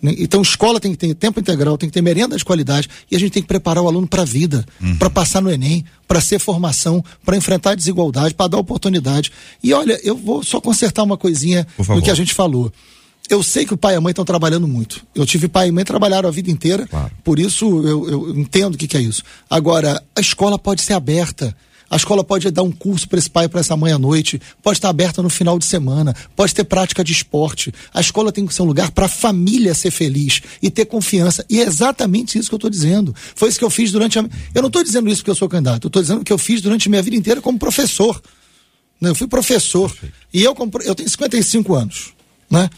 [0.00, 0.14] Né?
[0.18, 3.18] Então, escola tem que ter tempo integral, tem que ter merenda de qualidade e a
[3.18, 4.96] gente tem que preparar o aluno para a vida, uhum.
[4.96, 9.32] para passar no Enem, para ser formação, para enfrentar a desigualdade, para dar oportunidade.
[9.62, 12.72] E olha, eu vou só consertar uma coisinha do que a gente falou.
[13.28, 15.04] Eu sei que o pai e a mãe estão trabalhando muito.
[15.14, 17.10] Eu tive pai e mãe trabalharam a vida inteira, claro.
[17.24, 19.22] por isso eu, eu entendo o que, que é isso.
[19.50, 21.54] Agora, a escola pode ser aberta.
[21.88, 24.78] A escola pode dar um curso para esse pai para essa mãe à noite, pode
[24.78, 27.72] estar aberta no final de semana, pode ter prática de esporte.
[27.94, 31.44] A escola tem que ser um lugar para a família ser feliz e ter confiança.
[31.48, 33.14] E é exatamente isso que eu estou dizendo.
[33.34, 34.28] Foi isso que eu fiz durante a.
[34.54, 36.60] Eu não estou dizendo isso porque eu sou candidato, eu estou dizendo que eu fiz
[36.60, 38.20] durante a minha vida inteira como professor.
[39.00, 39.94] Eu fui professor.
[40.32, 42.14] E eu, eu tenho 55 anos.
[42.50, 42.68] Né?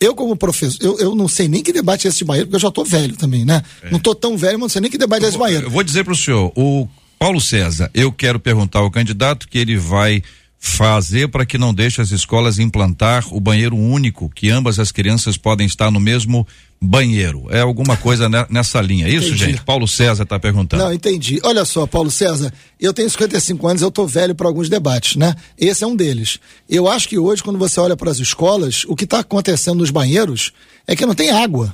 [0.00, 2.56] Eu, como professor, eu, eu não sei nem que debate é esse de banheiro, porque
[2.56, 3.62] eu já estou velho também, né?
[3.82, 3.90] É.
[3.90, 5.66] Não estou tão velho, mas não sei nem que debate é esse de banheiro.
[5.66, 6.88] Eu vou dizer para o senhor, o
[7.22, 10.24] Paulo César, eu quero perguntar ao candidato que ele vai
[10.58, 15.36] fazer para que não deixe as escolas implantar o banheiro único, que ambas as crianças
[15.36, 16.44] podem estar no mesmo
[16.80, 17.46] banheiro.
[17.48, 19.06] É alguma coisa nessa linha.
[19.06, 19.44] É isso, entendi.
[19.52, 19.62] gente?
[19.62, 20.82] Paulo César está perguntando.
[20.82, 21.38] Não, entendi.
[21.44, 25.36] Olha só, Paulo César, eu tenho 55 anos, eu tô velho para alguns debates, né?
[25.56, 26.40] Esse é um deles.
[26.68, 29.92] Eu acho que hoje, quando você olha para as escolas, o que está acontecendo nos
[29.92, 30.52] banheiros
[30.88, 31.72] é que não tem água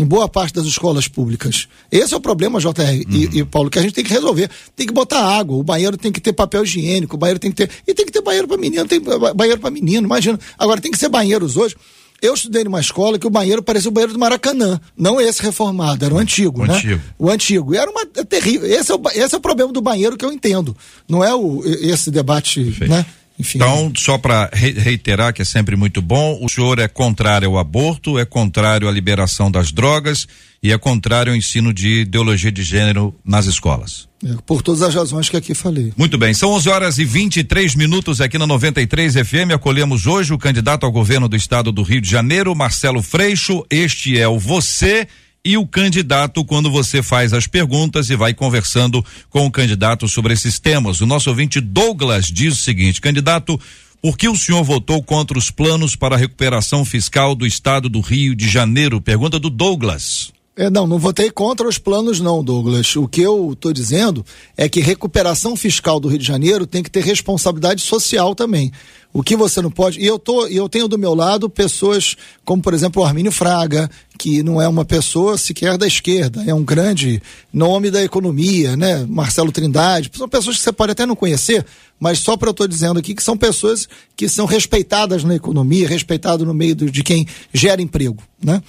[0.00, 1.68] em boa parte das escolas públicas.
[1.92, 3.04] Esse é o problema, JR uhum.
[3.10, 4.50] e, e, Paulo, que a gente tem que resolver.
[4.74, 7.66] Tem que botar água, o banheiro tem que ter papel higiênico, o banheiro tem que
[7.66, 7.70] ter.
[7.86, 10.40] E tem que ter banheiro para menino, tem banheiro para menino, imagina.
[10.58, 11.76] Agora, tem que ser banheiros hoje.
[12.22, 14.80] Eu estudei numa escola que o banheiro parecia o banheiro do Maracanã.
[14.96, 16.74] Não esse reformado, era o antigo, o né?
[16.74, 17.02] Antigo.
[17.18, 17.74] O antigo.
[17.74, 18.68] E era uma é terrível.
[18.68, 20.74] Esse é, o, esse é o problema do banheiro que eu entendo.
[21.08, 22.90] Não é o, esse debate, Perfeito.
[22.90, 23.06] né?
[23.40, 23.56] Enfim.
[23.56, 28.18] Então, só para reiterar que é sempre muito bom, o senhor é contrário ao aborto,
[28.18, 30.28] é contrário à liberação das drogas
[30.62, 34.06] e é contrário ao ensino de ideologia de gênero nas escolas.
[34.22, 35.90] É, por todas as razões que aqui falei.
[35.96, 39.54] Muito bem, são 11 horas e 23 minutos aqui na 93 FM.
[39.54, 43.64] Acolhemos hoje o candidato ao governo do estado do Rio de Janeiro, Marcelo Freixo.
[43.70, 45.08] Este é o Você
[45.44, 50.34] e o candidato quando você faz as perguntas e vai conversando com o candidato sobre
[50.34, 51.00] esses temas.
[51.00, 53.58] O nosso ouvinte Douglas diz o seguinte: candidato,
[54.02, 58.00] por que o senhor votou contra os planos para a recuperação fiscal do estado do
[58.00, 59.00] Rio de Janeiro?
[59.00, 60.32] Pergunta do Douglas.
[60.60, 62.94] É, não, não votei contra os planos, não, Douglas.
[62.94, 64.22] O que eu estou dizendo
[64.54, 68.70] é que recuperação fiscal do Rio de Janeiro tem que ter responsabilidade social também.
[69.10, 69.98] O que você não pode.
[69.98, 73.90] E eu, tô, eu tenho do meu lado pessoas como, por exemplo, o Armínio Fraga,
[74.18, 79.06] que não é uma pessoa sequer da esquerda, é um grande nome da economia, né?
[79.08, 80.10] Marcelo Trindade.
[80.14, 81.64] São pessoas que você pode até não conhecer,
[81.98, 85.88] mas só para eu estou dizendo aqui que são pessoas que são respeitadas na economia,
[85.88, 88.62] respeitadas no meio de quem gera emprego, né?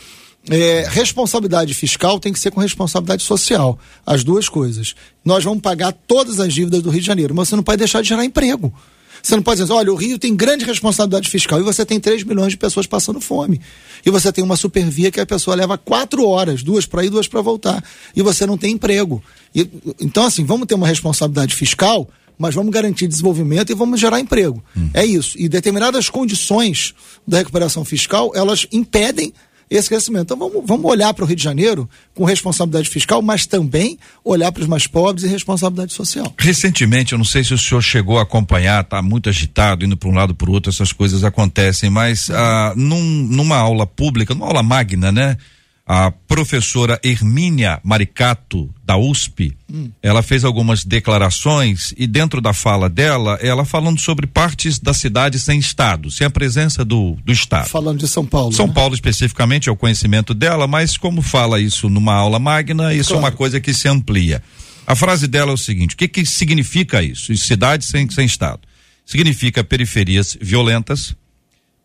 [0.50, 3.78] É, responsabilidade fiscal tem que ser com responsabilidade social.
[4.06, 4.96] As duas coisas.
[5.24, 8.02] Nós vamos pagar todas as dívidas do Rio de Janeiro, mas você não pode deixar
[8.02, 8.74] de gerar emprego.
[9.22, 12.24] Você não pode dizer, olha, o Rio tem grande responsabilidade fiscal e você tem 3
[12.24, 13.62] milhões de pessoas passando fome.
[14.06, 17.28] E você tem uma supervia que a pessoa leva quatro horas, duas para ir, duas
[17.28, 17.84] para voltar.
[18.16, 19.24] E você não tem emprego.
[19.54, 24.20] E, então, assim, vamos ter uma responsabilidade fiscal, mas vamos garantir desenvolvimento e vamos gerar
[24.20, 24.64] emprego.
[24.76, 24.90] Hum.
[24.92, 25.38] É isso.
[25.38, 26.96] E determinadas condições
[27.28, 29.32] da recuperação fiscal, elas impedem
[29.72, 30.24] esse crescimento.
[30.24, 34.52] Então vamos, vamos olhar para o Rio de Janeiro com responsabilidade fiscal, mas também olhar
[34.52, 36.32] para os mais pobres e responsabilidade social.
[36.38, 40.10] Recentemente, eu não sei se o senhor chegou a acompanhar, está muito agitado, indo para
[40.10, 44.48] um lado para o outro, essas coisas acontecem, mas ah, num, numa aula pública, numa
[44.48, 45.38] aula magna, né?
[45.86, 49.90] A professora Hermínia Maricato, da USP, hum.
[50.02, 55.40] ela fez algumas declarações e dentro da fala dela, ela falando sobre partes da cidade
[55.40, 57.68] sem Estado, sem a presença do, do Estado.
[57.68, 58.54] Falando de São Paulo.
[58.54, 58.74] São né?
[58.74, 63.26] Paulo especificamente é o conhecimento dela, mas como fala isso numa aula magna, isso claro.
[63.26, 64.42] é uma coisa que se amplia.
[64.86, 67.36] A frase dela é o seguinte: o que, que significa isso?
[67.38, 68.62] Cidade sem, sem Estado.
[69.06, 71.16] Significa periferias violentas,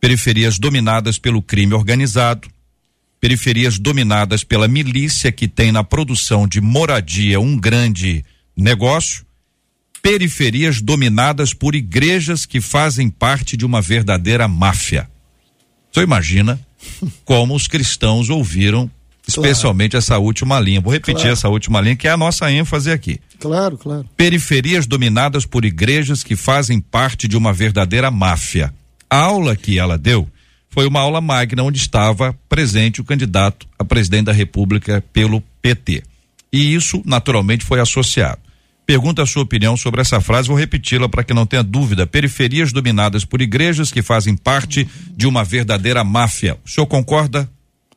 [0.01, 2.49] periferias dominadas pelo crime organizado,
[3.27, 8.25] periferias dominadas pela milícia que tem na produção de moradia um grande
[8.57, 9.27] negócio,
[10.01, 15.11] periferias dominadas por igrejas que fazem parte de uma verdadeira máfia.
[15.91, 16.61] Você imagina
[17.27, 18.89] como os cristãos ouviram
[19.27, 20.05] especialmente claro.
[20.05, 20.81] essa última linha.
[20.81, 21.33] Vou repetir claro.
[21.33, 23.19] essa última linha, que é a nossa ênfase aqui.
[23.41, 24.09] Claro, claro.
[24.17, 28.73] Periferias dominadas por igrejas que fazem parte de uma verdadeira máfia.
[29.11, 30.29] A aula que ela deu
[30.77, 36.03] foi uma aula magna onde estava presente o candidato a presidente da República pelo PT.
[36.53, 38.39] E isso, naturalmente, foi associado.
[38.85, 42.07] Pergunta a sua opinião sobre essa frase, vou repeti-la para que não tenha dúvida.
[42.07, 44.87] Periferias dominadas por igrejas que fazem parte
[45.17, 46.59] de uma verdadeira máfia.
[46.63, 47.51] O senhor concorda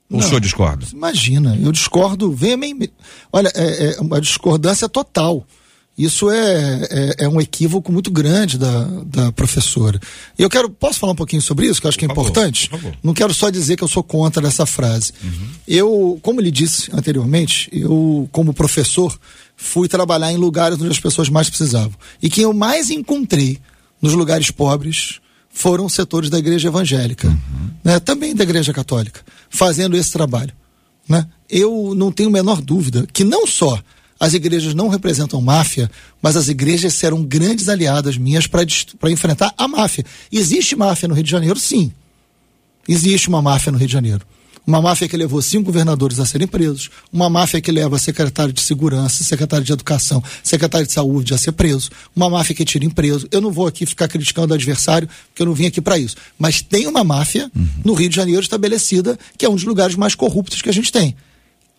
[0.10, 0.86] ou o senhor discorda?
[0.94, 2.94] Imagina, eu discordo veementemente.
[3.30, 5.46] Olha, é, é uma discordância total.
[6.00, 10.00] Isso é, é, é, um equívoco muito grande da, da professora.
[10.38, 12.22] E eu quero, posso falar um pouquinho sobre isso, que eu acho que é por
[12.22, 12.70] importante?
[12.70, 15.12] Favor, Não quero só dizer que eu sou contra essa frase.
[15.22, 15.48] Uhum.
[15.68, 19.20] Eu, como lhe disse anteriormente, eu, como professor,
[19.58, 21.92] fui trabalhar em lugares onde as pessoas mais precisavam.
[22.24, 23.60] E quem eu mais encontrei
[24.02, 27.72] nos lugares pobres foram setores da igreja evangélica, uhum.
[27.84, 28.00] né?
[28.00, 30.54] também da igreja católica, fazendo esse trabalho.
[31.10, 31.28] Né?
[31.50, 33.78] Eu não tenho a menor dúvida que não só
[34.20, 35.90] as igrejas não representam máfia,
[36.22, 40.04] mas as igrejas serão grandes aliadas minhas para enfrentar a máfia.
[40.32, 41.58] Existe máfia no Rio de Janeiro?
[41.58, 41.92] Sim.
[42.88, 44.26] Existe uma máfia no Rio de Janeiro.
[44.68, 48.62] Uma máfia que levou cinco governadores a serem presos, uma máfia que leva secretário de
[48.62, 52.90] segurança, secretário de educação, secretário de saúde a ser preso, uma máfia que tira em
[52.90, 53.28] preso.
[53.32, 56.16] Eu não vou aqui ficar criticando o adversário, porque eu não vim aqui para isso.
[56.38, 57.68] Mas tem uma máfia uhum.
[57.84, 60.92] no Rio de Janeiro estabelecida, que é um dos lugares mais corruptos que a gente
[60.92, 61.16] tem.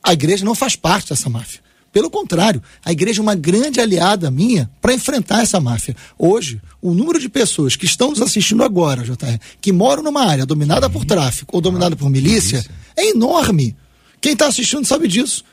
[0.03, 1.61] A igreja não faz parte dessa máfia.
[1.93, 5.97] Pelo contrário, a igreja é uma grande aliada minha para enfrentar essa máfia.
[6.17, 10.47] Hoje, o número de pessoas que estão nos assistindo agora, JR, que moram numa área
[10.47, 12.65] dominada por tráfico ou dominada por milícia,
[12.97, 13.77] é enorme.
[14.21, 15.45] Quem está assistindo sabe disso.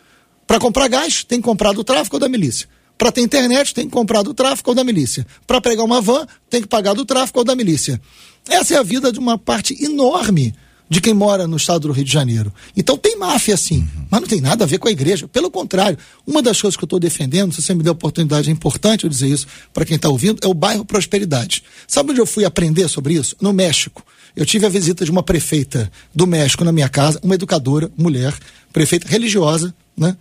[0.46, 2.68] Para comprar gás, tem que comprar do tráfico ou da milícia.
[2.98, 5.26] Para ter internet, tem que comprar do tráfico ou da milícia.
[5.46, 8.00] Para pegar uma van, tem que pagar do tráfico ou da milícia.
[8.48, 10.54] Essa é a vida de uma parte enorme
[10.90, 12.54] de quem mora no estado do Rio de Janeiro.
[12.76, 14.06] Então tem máfia sim, uhum.
[14.10, 15.28] mas não tem nada a ver com a igreja.
[15.28, 18.50] Pelo contrário, uma das coisas que eu estou defendendo, se você me der a oportunidade,
[18.50, 21.64] é importante eu dizer isso para quem está ouvindo, é o bairro Prosperidade.
[21.88, 23.36] Sabe onde eu fui aprender sobre isso?
[23.42, 24.04] No México.
[24.36, 28.34] Eu tive a visita de uma prefeita do México na minha casa, uma educadora, mulher,
[28.72, 30.16] prefeita religiosa, né?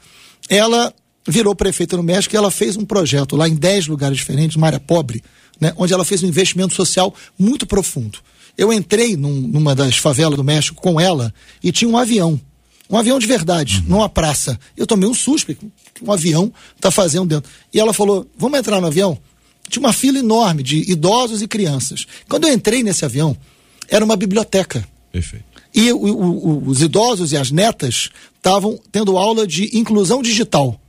[0.49, 0.93] Ela
[1.29, 4.69] virou prefeita no México e ela fez um projeto lá em 10 lugares diferentes, uma
[4.69, 5.23] área pobre,
[5.61, 5.73] né?
[5.77, 8.19] Onde ela fez um investimento social muito profundo.
[8.57, 12.41] Eu entrei num, numa das favelas do México com ela e tinha um avião.
[12.89, 13.97] Um avião de verdade, uhum.
[13.97, 14.59] numa praça.
[14.77, 15.57] Eu tomei um susto,
[16.03, 17.51] um avião está fazendo dentro.
[17.73, 19.19] E ela falou: vamos entrar no avião?
[19.69, 22.07] Tinha uma fila enorme de idosos e crianças.
[22.29, 23.37] Quando eu entrei nesse avião,
[23.89, 24.87] era uma biblioteca.
[25.11, 25.45] Perfeito.
[25.75, 30.81] E o, o, os idosos e as netas estavam tendo aula de inclusão digital.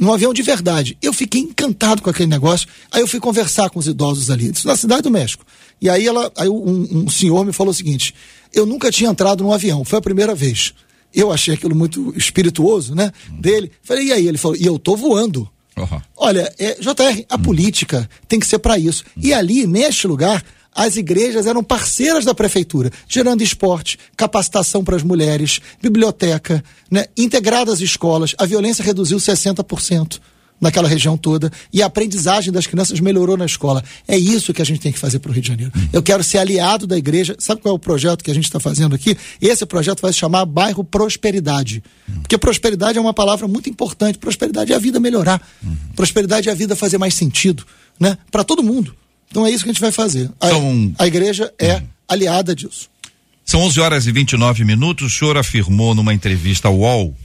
[0.00, 0.96] Num avião de verdade.
[1.00, 2.68] Eu fiquei encantado com aquele negócio.
[2.92, 4.50] Aí eu fui conversar com os idosos ali.
[4.50, 5.44] Isso na cidade do México.
[5.80, 8.14] E aí ela, aí um, um senhor me falou o seguinte:
[8.52, 10.74] eu nunca tinha entrado num avião, foi a primeira vez.
[11.14, 13.10] Eu achei aquilo muito espirituoso, né?
[13.40, 13.72] Dele.
[13.82, 14.26] Falei, e aí?
[14.28, 15.48] Ele falou, e eu tô voando.
[15.76, 16.00] Uhum.
[16.16, 19.04] Olha, é, JR, a política tem que ser para isso.
[19.16, 20.42] E ali, neste lugar,
[20.76, 27.80] as igrejas eram parceiras da prefeitura, gerando esporte, capacitação para as mulheres, biblioteca, né, integradas
[27.80, 28.34] escolas.
[28.38, 30.20] A violência reduziu 60%
[30.60, 33.82] naquela região toda e a aprendizagem das crianças melhorou na escola.
[34.06, 35.72] É isso que a gente tem que fazer para o Rio de Janeiro.
[35.92, 37.34] Eu quero ser aliado da igreja.
[37.38, 39.16] Sabe qual é o projeto que a gente está fazendo aqui?
[39.40, 41.82] Esse projeto vai se chamar Bairro Prosperidade.
[42.20, 44.18] Porque prosperidade é uma palavra muito importante.
[44.18, 45.46] Prosperidade é a vida melhorar.
[45.94, 47.64] Prosperidade é a vida fazer mais sentido,
[47.98, 48.16] né?
[48.30, 48.94] Para todo mundo.
[49.30, 50.30] Então é isso que a gente vai fazer.
[50.40, 52.88] A, Então- a igreja é aliada disso.
[53.44, 55.12] São 11 horas e 29 minutos.
[55.14, 57.16] O senhor afirmou numa entrevista ao UOL: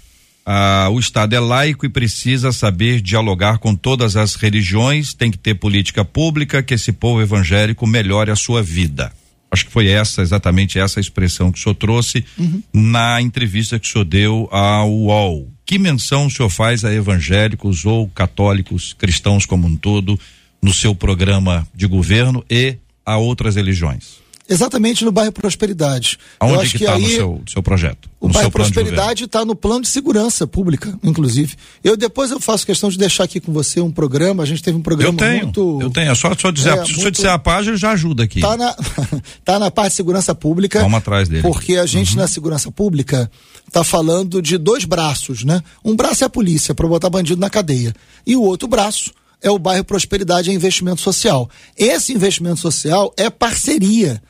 [0.45, 5.37] ah, o Estado é laico e precisa saber dialogar com todas as religiões, tem que
[5.37, 9.11] ter política pública que esse povo evangélico melhore a sua vida.
[9.49, 12.23] Acho que foi essa, exatamente essa expressão que o senhor trouxe
[12.71, 15.49] na entrevista que o senhor deu ao UOL.
[15.65, 20.17] Que menção o senhor faz a evangélicos ou católicos, cristãos como um todo,
[20.62, 24.21] no seu programa de governo e a outras religiões?
[24.52, 26.19] Exatamente no bairro Prosperidade.
[26.38, 28.10] Aonde está no seu, seu projeto?
[28.19, 28.52] O no bairro?
[28.52, 31.56] Prosperidade está no plano de segurança pública, inclusive.
[31.82, 34.43] Eu depois eu faço questão de deixar aqui com você um programa.
[34.43, 35.80] A gente teve um programa Eu tenho, muito.
[35.82, 36.12] eu tenho.
[36.12, 38.41] É só, só dizer, É, se muito- disser a página, já ajuda aqui.
[38.41, 38.76] Tá na,
[39.45, 40.82] tá na parte de segurança pública.
[40.82, 41.47] Vamos atrás dele.
[41.47, 41.54] Uhum.
[41.54, 43.32] Porque a gente na segurança pública
[43.71, 45.63] tá falando de dois braços, né?
[45.82, 47.93] Um braço é a polícia para botar bandido na cadeia.
[48.28, 51.49] E o outro braço é o bairro Prosperidade e Investimento Social.
[51.77, 54.21] Esse investimento social é parceria.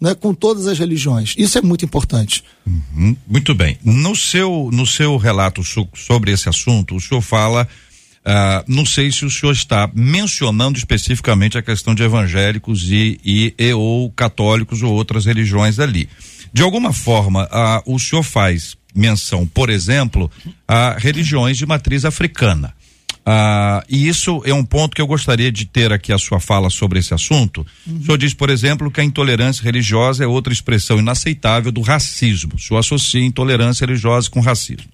[0.00, 1.34] Né, com todas as religiões.
[1.38, 2.42] Isso é muito importante.
[2.66, 3.78] Hum, Muito bem.
[3.82, 7.66] No seu, no seu relato so- sobre esse assunto, o senhor fala.
[8.24, 13.54] ah, não sei se o senhor está mencionando especificamente a questão de evangélicos e, e,
[13.56, 16.08] e ou católicos ou outras religiões ali.
[16.52, 20.30] De alguma forma, ah, o senhor faz menção, por exemplo,
[20.68, 22.74] a religiões de matriz africana.
[23.26, 26.68] Ah, e isso é um ponto que eu gostaria de ter aqui a sua fala
[26.68, 27.66] sobre esse assunto.
[27.86, 32.52] O senhor diz, por exemplo, que a intolerância religiosa é outra expressão inaceitável do racismo.
[32.56, 34.90] O senhor associa intolerância religiosa com racismo.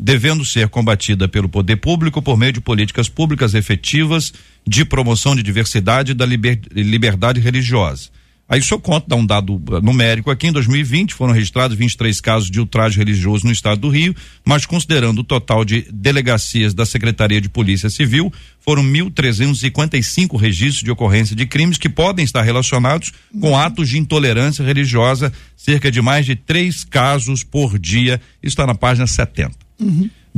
[0.00, 4.32] Devendo ser combatida pelo poder público por meio de políticas públicas efetivas
[4.66, 8.08] de promoção de diversidade e da liber- liberdade religiosa.
[8.48, 12.18] Aí o senhor conta, dá um dado uh, numérico aqui, em 2020 foram registrados 23
[12.20, 16.86] casos de ultraje religioso no estado do Rio, mas considerando o total de delegacias da
[16.86, 23.12] Secretaria de Polícia Civil, foram 1.355 registros de ocorrência de crimes que podem estar relacionados
[23.38, 28.74] com atos de intolerância religiosa, cerca de mais de três casos por dia, está na
[28.74, 29.52] página 70.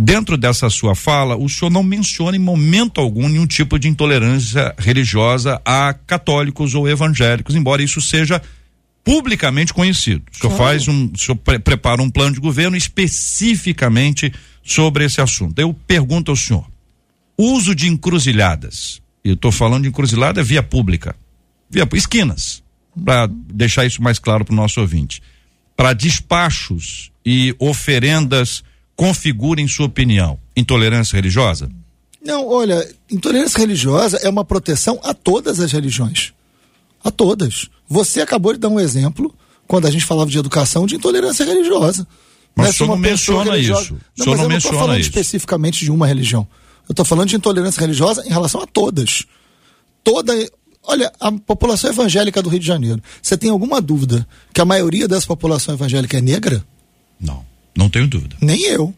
[0.02, 4.74] Dentro dessa sua fala, o senhor não menciona em momento algum nenhum tipo de intolerância
[4.78, 8.40] religiosa a católicos ou evangélicos, embora isso seja
[9.04, 10.22] publicamente conhecido.
[10.32, 10.64] O senhor Claro.
[10.72, 14.32] faz um, o senhor pre- prepara um plano de governo especificamente
[14.62, 15.58] sobre esse assunto.
[15.58, 16.66] Eu pergunto ao senhor:
[17.36, 21.14] uso de encruzilhadas, eu estou falando de encruzilhada via pública,
[21.68, 22.62] via esquinas,
[23.04, 25.20] para deixar isso mais claro para o nosso ouvinte,
[25.76, 28.64] para despachos e oferendas
[29.00, 31.70] configurem sua opinião intolerância religiosa?
[32.22, 36.34] Não, olha, intolerância religiosa é uma proteção a todas as religiões.
[37.02, 37.70] A todas.
[37.88, 39.34] Você acabou de dar um exemplo,
[39.66, 42.06] quando a gente falava de educação, de intolerância religiosa.
[42.54, 42.68] Mas Né?
[42.68, 43.94] o Se senhor não menciona religiosa- isso.
[43.94, 45.08] O Não, senhor mas não eu não estou menciona falando isso.
[45.08, 46.46] especificamente de uma religião.
[46.86, 49.24] Eu estou falando de intolerância religiosa em relação a todas.
[50.04, 50.34] Toda.
[50.82, 53.02] Olha, a população evangélica do Rio de Janeiro.
[53.22, 56.62] Você tem alguma dúvida que a maioria dessa população evangélica é negra?
[57.18, 58.36] Não, não tenho dúvida.
[58.40, 58.94] Nem eu.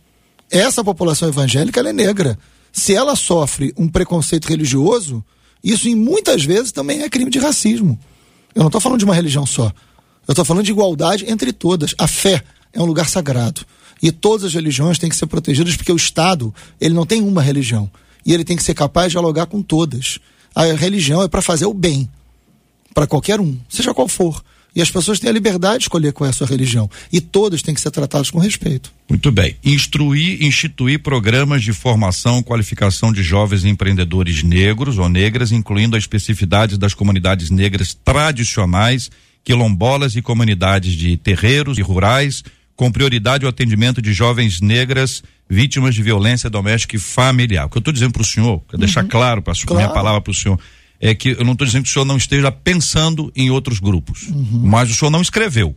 [0.50, 2.38] Essa população evangélica é negra.
[2.72, 5.24] Se ela sofre um preconceito religioso,
[5.62, 7.98] isso em muitas vezes também é crime de racismo.
[8.54, 9.72] Eu não estou falando de uma religião só.
[10.26, 11.94] Eu estou falando de igualdade entre todas.
[11.98, 13.62] A fé é um lugar sagrado.
[14.02, 17.42] E todas as religiões têm que ser protegidas porque o Estado ele não tem uma
[17.42, 17.90] religião.
[18.24, 20.18] E ele tem que ser capaz de dialogar com todas.
[20.54, 22.08] A religião é para fazer o bem
[22.92, 24.42] para qualquer um, seja qual for.
[24.74, 26.88] E as pessoas têm a liberdade de escolher qual é a sua religião.
[27.12, 28.90] E todos têm que ser tratados com respeito.
[29.08, 29.54] Muito bem.
[29.62, 35.98] Instruir, instituir programas de formação e qualificação de jovens empreendedores negros ou negras, incluindo a
[35.98, 39.10] especificidade das comunidades negras tradicionais,
[39.44, 42.42] quilombolas e comunidades de terreiros e rurais,
[42.74, 47.66] com prioridade ao atendimento de jovens negras vítimas de violência doméstica e familiar.
[47.66, 49.74] O que eu estou dizendo para o senhor, quero deixar claro para a Claro.
[49.82, 50.58] minha palavra para o senhor,
[51.02, 54.28] é que eu não estou dizendo que o senhor não esteja pensando em outros grupos,
[54.62, 55.74] mas o senhor não escreveu.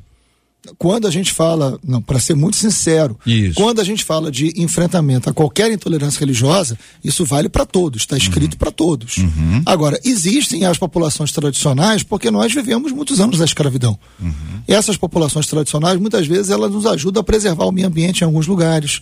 [0.80, 3.54] quando a gente fala, não, para ser muito sincero, Isso.
[3.54, 8.18] quando a gente fala de enfrentamento a qualquer intolerância religiosa, isso vale para todos, está
[8.18, 8.58] escrito Uhum.
[8.58, 9.18] para todos.
[9.64, 13.96] Agora, existem as populações tradicionais porque nós vivemos muitos anos da escravidão.
[14.20, 14.34] Uhum.
[14.68, 18.48] Essas populações tradicionais, muitas vezes, elas nos ajudam a preservar o meio ambiente em alguns
[18.48, 19.02] lugares.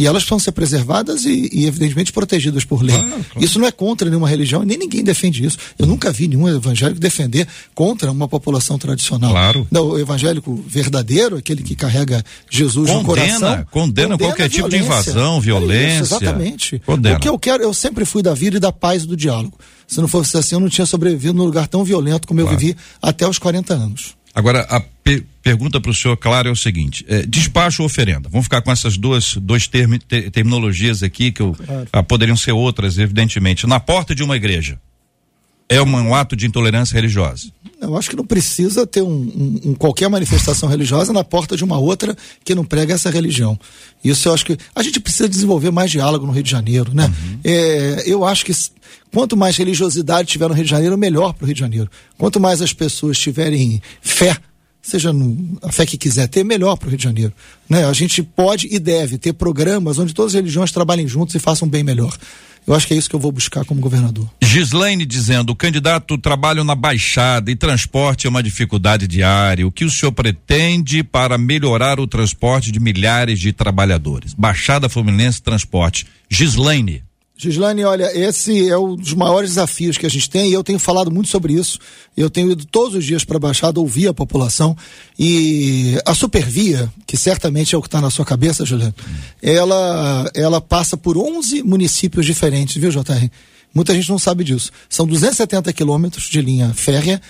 [0.00, 2.96] E elas precisam ser preservadas e, e, evidentemente, protegidas por lei.
[3.38, 5.58] Isso não é contra nenhuma religião, e nem ninguém defende isso.
[5.78, 9.30] Eu nunca vi nenhum evangélico defender contra uma população tradicional.
[9.30, 9.66] Claro.
[9.70, 13.66] Não, o evangélico verdadeiro, aquele que carrega Jesus no Condena, coração.
[13.70, 15.10] condena qualquer a tipo de violência.
[15.10, 16.02] invasão, É violência.
[16.02, 16.78] Isso, exatamente.
[16.86, 17.16] Condena.
[17.16, 19.58] O que eu quero, eu sempre fui da vida e da paz e do diálogo.
[19.86, 22.54] Se não fosse assim, eu não tinha sobrevivido num lugar tão violento como Claro.
[22.54, 24.14] eu vivi até os 40 anos.
[24.34, 28.28] Agora, a pe- pergunta para o senhor, claro, é o seguinte: é, despacho ou oferenda?
[28.28, 28.96] Vamos ficar com essas
[29.36, 31.56] duas termi, te- terminologias aqui, que eu,
[31.92, 33.66] ah, poderiam ser outras, evidentemente.
[33.66, 34.78] Na porta de uma igreja,
[35.70, 37.44] é um, ato de intolerância religiosa.
[37.80, 41.64] Eu acho que não precisa ter um, um- um- qualquer manifestação religiosa na porta de
[41.64, 42.14] uma outra
[42.44, 43.58] que não prega essa religião.
[44.04, 47.10] Isso eu acho que a gente precisa desenvolver mais diálogo no Rio de Janeiro, né?
[47.44, 48.52] É, eu acho que
[49.12, 51.88] quanto mais religiosidade tiver no Rio de Janeiro, melhor para o Rio de Janeiro.
[52.18, 54.36] Quanto mais as pessoas tiverem fé,
[54.82, 55.12] seja
[55.62, 57.32] a fé que quiser ter, melhor para o Rio de Janeiro.
[57.68, 57.84] Né?
[57.84, 61.68] A gente pode e deve ter programas onde todas as religiões trabalhem juntos e façam
[61.68, 62.16] bem melhor.
[62.66, 64.28] Eu acho que é isso que eu vou buscar como governador.
[64.42, 69.66] Gislaine dizendo: o candidato trabalha na Baixada e transporte é uma dificuldade diária.
[69.66, 74.34] O que o senhor pretende para melhorar o transporte de milhares de trabalhadores?
[74.34, 76.06] Baixada Fluminense Transporte.
[76.28, 77.02] Gislaine.
[77.40, 80.78] Gislaine, olha, esse é um dos maiores desafios que a gente tem e eu tenho
[80.78, 81.78] falado muito sobre isso.
[82.14, 84.76] Eu tenho ido todos os dias para a Baixada ouvir a população
[85.18, 88.94] e a Supervia, que certamente é o que está na sua cabeça, Juliano,
[89.40, 93.30] ela, ela passa por 11 municípios diferentes, viu, JR?
[93.74, 94.70] Muita gente não sabe disso.
[94.86, 97.22] São 270 quilômetros de linha férrea,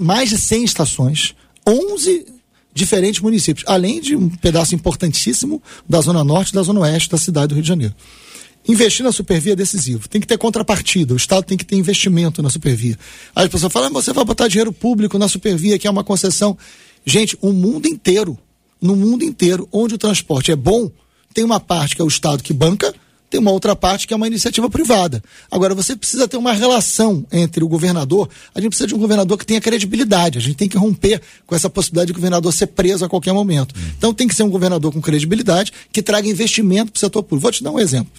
[0.00, 1.34] mais de 100 estações,
[1.68, 2.24] 11
[2.72, 7.18] diferentes municípios, além de um pedaço importantíssimo da zona norte e da zona oeste da
[7.18, 7.94] cidade do Rio de Janeiro.
[8.66, 10.08] Investir na Supervia é decisivo.
[10.08, 11.12] Tem que ter contrapartida.
[11.12, 12.98] O Estado tem que ter investimento na Supervia.
[13.34, 16.02] Aí as pessoas falam, ah, você vai botar dinheiro público na Supervia, que é uma
[16.02, 16.56] concessão.
[17.04, 18.38] Gente, o mundo inteiro,
[18.80, 20.90] no mundo inteiro, onde o transporte é bom,
[21.34, 22.94] tem uma parte que é o Estado que banca,
[23.28, 25.22] tem uma outra parte que é uma iniciativa privada.
[25.50, 28.30] Agora, você precisa ter uma relação entre o governador.
[28.54, 30.38] A gente precisa de um governador que tenha credibilidade.
[30.38, 33.32] A gente tem que romper com essa possibilidade de o governador ser preso a qualquer
[33.32, 33.74] momento.
[33.98, 37.42] Então, tem que ser um governador com credibilidade que traga investimento para o setor público.
[37.42, 38.12] Vou te dar um exemplo.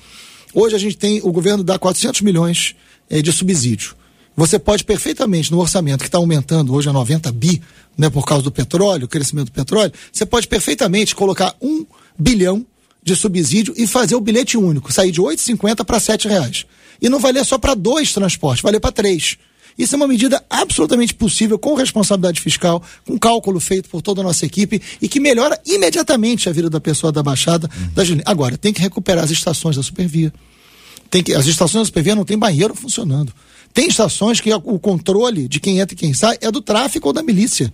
[0.55, 2.75] Hoje a gente tem, o governo dá 400 milhões
[3.09, 3.93] eh, de subsídio.
[4.37, 7.61] Você pode perfeitamente, no orçamento que está aumentando hoje a 90 bi,
[7.97, 11.85] né, por causa do petróleo, o crescimento do petróleo, você pode perfeitamente colocar um
[12.17, 12.65] bilhão
[13.03, 16.65] de subsídio e fazer o bilhete único, sair de 8,50 para 7 reais.
[17.01, 19.37] E não valer só para dois transportes, valer para três.
[19.77, 24.23] Isso é uma medida absolutamente possível, com responsabilidade fiscal, com cálculo feito por toda a
[24.23, 27.69] nossa equipe e que melhora imediatamente a vida da pessoa da Baixada.
[27.93, 28.23] Da Juliana.
[28.25, 30.33] Agora, tem que recuperar as estações da Supervia.
[31.09, 33.33] Tem que, as estações da Supervia não tem banheiro funcionando.
[33.73, 37.13] Tem estações que o controle de quem entra e quem sai é do tráfico ou
[37.13, 37.71] da milícia.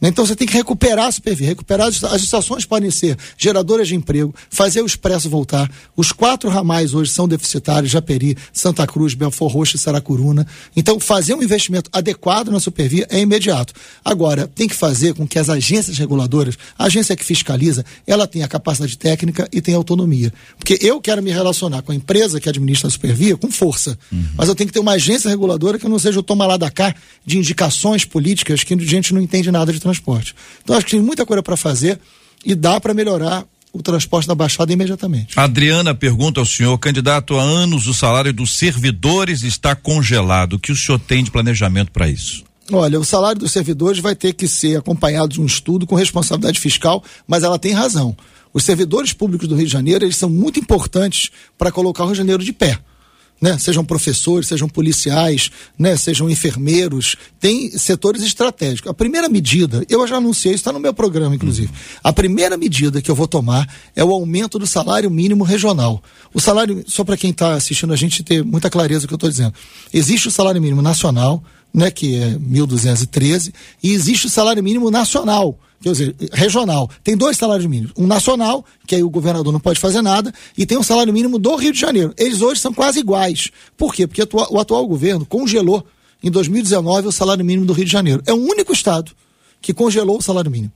[0.00, 0.08] Né?
[0.08, 3.94] Então você tem que recuperar a Supervia, recuperar as, as estações podem ser geradoras de
[3.94, 5.70] emprego, fazer o expresso voltar.
[5.96, 10.46] Os quatro ramais hoje são deficitários, Japeri, Santa Cruz, Belfor Roxo e Saracuruna.
[10.76, 13.74] Então fazer um investimento adequado na Supervia é imediato.
[14.04, 18.48] Agora, tem que fazer com que as agências reguladoras, a agência que fiscaliza, ela tenha
[18.48, 20.32] capacidade técnica e tenha autonomia.
[20.56, 23.98] Porque eu quero me relacionar com a empresa que administra a Supervia com força.
[24.36, 26.70] Mas eu tenho que ter uma agência reguladora que não seja o toma lá da
[26.70, 26.94] cá
[27.24, 30.34] de indicações políticas que a gente não entende nada de transporte.
[30.62, 31.98] Então acho que tem muita coisa para fazer
[32.44, 35.38] e dá para melhorar o transporte da Baixada imediatamente.
[35.38, 40.54] Adriana pergunta ao senhor, candidato há anos o salário dos servidores está congelado.
[40.54, 42.44] O que o senhor tem de planejamento para isso?
[42.72, 46.58] Olha, o salário dos servidores vai ter que ser acompanhado de um estudo com responsabilidade
[46.60, 48.16] fiscal, mas ela tem razão.
[48.52, 52.14] Os servidores públicos do Rio de Janeiro, eles são muito importantes para colocar o Rio
[52.14, 52.78] de Janeiro de pé.
[53.40, 53.56] Né?
[53.58, 55.96] Sejam professores, sejam policiais, né?
[55.96, 58.90] sejam enfermeiros, tem setores estratégicos.
[58.90, 61.70] A primeira medida, eu já anunciei, está no meu programa, inclusive.
[62.04, 63.66] A primeira medida que eu vou tomar
[63.96, 66.02] é o aumento do salário mínimo regional.
[66.34, 69.16] O salário, só para quem está assistindo a gente ter muita clareza do que eu
[69.16, 69.54] estou dizendo.
[69.92, 73.52] Existe o salário mínimo nacional, né, que é 1.213,
[73.82, 76.90] e existe o salário mínimo nacional, quer dizer, regional.
[77.02, 77.92] Tem dois salários mínimos.
[77.96, 81.38] Um nacional, que aí o governador não pode fazer nada, e tem um salário mínimo
[81.38, 82.12] do Rio de Janeiro.
[82.16, 83.50] Eles hoje são quase iguais.
[83.76, 84.06] Por quê?
[84.06, 85.84] Porque o atual governo congelou
[86.22, 88.22] em 2019 o salário mínimo do Rio de Janeiro.
[88.26, 89.12] É o único estado
[89.60, 90.72] que congelou o salário mínimo.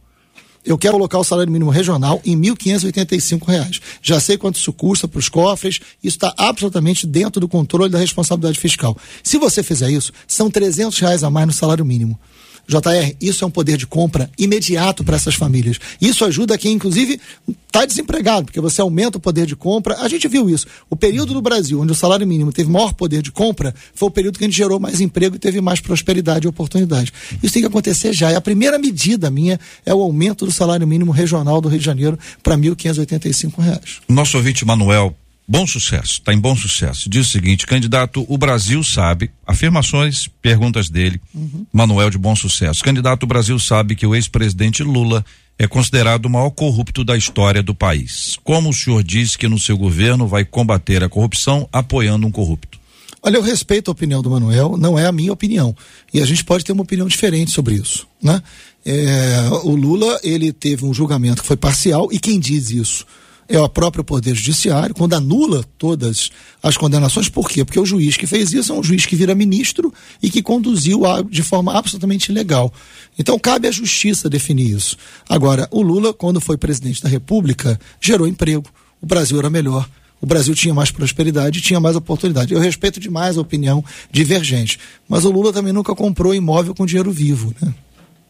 [0.65, 3.81] Eu quero colocar o salário mínimo regional em 1.585 reais.
[4.01, 7.99] Já sei quanto isso custa para os cofres, isso está absolutamente dentro do controle da
[7.99, 8.97] responsabilidade fiscal.
[9.23, 12.19] Se você fizer isso, são 300 reais a mais no salário mínimo.
[12.67, 15.79] JR, isso é um poder de compra imediato para essas famílias.
[16.01, 17.21] Isso ajuda quem, inclusive,
[17.67, 19.97] está desempregado, porque você aumenta o poder de compra.
[20.01, 20.67] A gente viu isso.
[20.89, 24.11] O período do Brasil onde o salário mínimo teve maior poder de compra foi o
[24.11, 27.12] período que a gente gerou mais emprego e teve mais prosperidade e oportunidade.
[27.43, 28.33] Isso tem que acontecer já.
[28.33, 31.85] E a primeira medida minha é o aumento do salário mínimo regional do Rio de
[31.85, 34.01] Janeiro para R$ 1.585.
[34.09, 35.15] Nosso ouvinte Manuel
[35.47, 37.09] Bom sucesso, está em bom sucesso.
[37.09, 41.66] Diz o seguinte, candidato, o Brasil sabe, afirmações, perguntas dele, uhum.
[41.70, 42.82] Manuel de Bom Sucesso.
[42.82, 45.22] Candidato, o Brasil sabe que o ex-presidente Lula
[45.59, 48.38] é considerado o maior corrupto da história do país.
[48.42, 52.80] Como o senhor diz que no seu governo vai combater a corrupção apoiando um corrupto?
[53.22, 55.76] Olha, eu respeito a opinião do Manuel, não é a minha opinião.
[56.12, 58.42] E a gente pode ter uma opinião diferente sobre isso, né?
[58.84, 63.07] É, o Lula, ele teve um julgamento que foi parcial, e quem diz isso?
[63.49, 66.30] É o próprio Poder Judiciário, quando anula todas
[66.62, 67.28] as condenações.
[67.28, 67.64] Por quê?
[67.64, 69.92] Porque o juiz que fez isso é um juiz que vira ministro
[70.22, 72.72] e que conduziu a, de forma absolutamente ilegal.
[73.18, 74.97] Então cabe à justiça definir isso.
[75.28, 78.64] Agora, o Lula, quando foi presidente da República, gerou emprego.
[79.01, 79.88] O Brasil era melhor.
[80.20, 82.55] O Brasil tinha mais prosperidade, tinha mais oportunidade.
[82.55, 84.78] Eu respeito demais a opinião divergente.
[85.07, 87.55] Mas o Lula também nunca comprou imóvel com dinheiro vivo.
[87.61, 87.74] Né?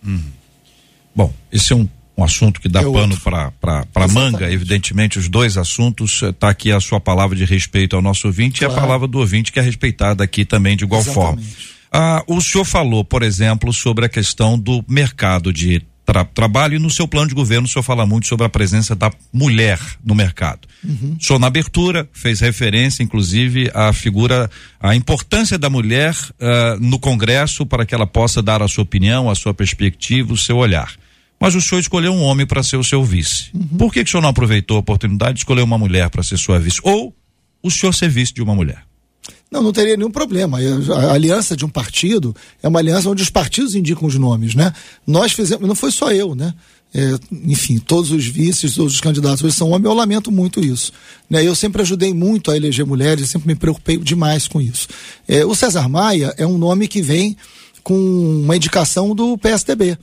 [0.04, 0.20] Hum.
[1.14, 5.56] Bom, esse é um um assunto que dá é pano para manga, evidentemente os dois
[5.56, 8.72] assuntos, está eh, aqui a sua palavra de respeito ao nosso ouvinte claro.
[8.72, 11.44] e a palavra do ouvinte que é respeitada aqui também de igual Exatamente.
[11.44, 11.74] forma.
[11.92, 16.78] Ah, o senhor falou, por exemplo, sobre a questão do mercado de tra trabalho e
[16.78, 20.14] no seu plano de governo o senhor fala muito sobre a presença da mulher no
[20.14, 20.68] mercado.
[20.84, 21.16] Uhum.
[21.18, 26.98] O senhor na abertura fez referência, inclusive, à figura, à importância da mulher uh, no
[26.98, 30.92] Congresso para que ela possa dar a sua opinião, a sua perspectiva, o seu olhar
[31.40, 33.50] mas o senhor escolheu um homem para ser o seu vice.
[33.54, 33.78] Uhum.
[33.78, 36.38] Por que, que o senhor não aproveitou a oportunidade de escolher uma mulher para ser
[36.38, 36.80] sua vice?
[36.82, 37.14] Ou
[37.62, 38.84] o senhor ser vice de uma mulher?
[39.50, 40.58] Não, não teria nenhum problema.
[40.58, 44.72] A aliança de um partido é uma aliança onde os partidos indicam os nomes, né?
[45.06, 46.52] Nós fizemos, não foi só eu, né?
[46.92, 50.92] É, enfim, todos os vices, todos os candidatos hoje são homens, eu lamento muito isso.
[51.28, 51.44] Né?
[51.44, 54.86] Eu sempre ajudei muito a eleger mulheres, sempre me preocupei demais com isso.
[55.26, 57.36] É, o César Maia é um nome que vem
[57.82, 59.98] com uma indicação do PSDB.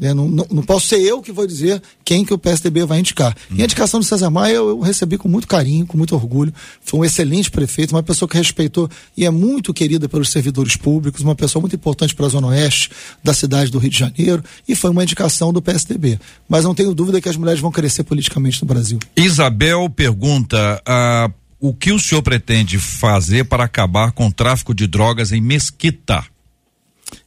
[0.00, 2.98] É, não, não, não, posso ser eu que vou dizer quem que o PSDB vai
[2.98, 3.34] indicar.
[3.50, 3.54] Hum.
[3.56, 6.52] E a indicação do César Maia eu, eu, recebi com muito carinho, com muito orgulho.
[6.82, 11.22] Foi um excelente prefeito, uma pessoa que respeitou e é muito querida pelos servidores públicos,
[11.22, 12.90] uma pessoa muito importante para a Zona Oeste
[13.24, 16.18] da cidade do Rio de Janeiro, e foi uma indicação do PSDB.
[16.46, 18.98] Mas não tenho dúvida que as mulheres vão crescer politicamente no Brasil.
[19.16, 20.82] Isabel pergunta.
[20.86, 25.40] Uh, o que o senhor pretende fazer para acabar com o tráfico de drogas em
[25.40, 26.22] Mesquita?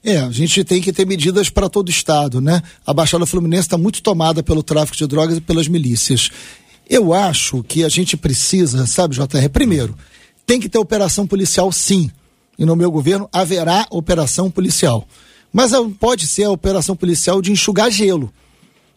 [0.03, 2.61] É, a gente tem que ter medidas para todo o estado, né?
[2.85, 6.29] A Baixada Fluminense está muito tomada pelo tráfico de drogas e pelas milícias.
[6.89, 9.95] Eu acho que a gente precisa, sabe, JR, primeiro,
[10.45, 12.09] tem que ter operação policial sim.
[12.57, 15.07] E no meu governo haverá operação policial.
[15.51, 18.33] Mas não pode ser a operação policial de enxugar gelo.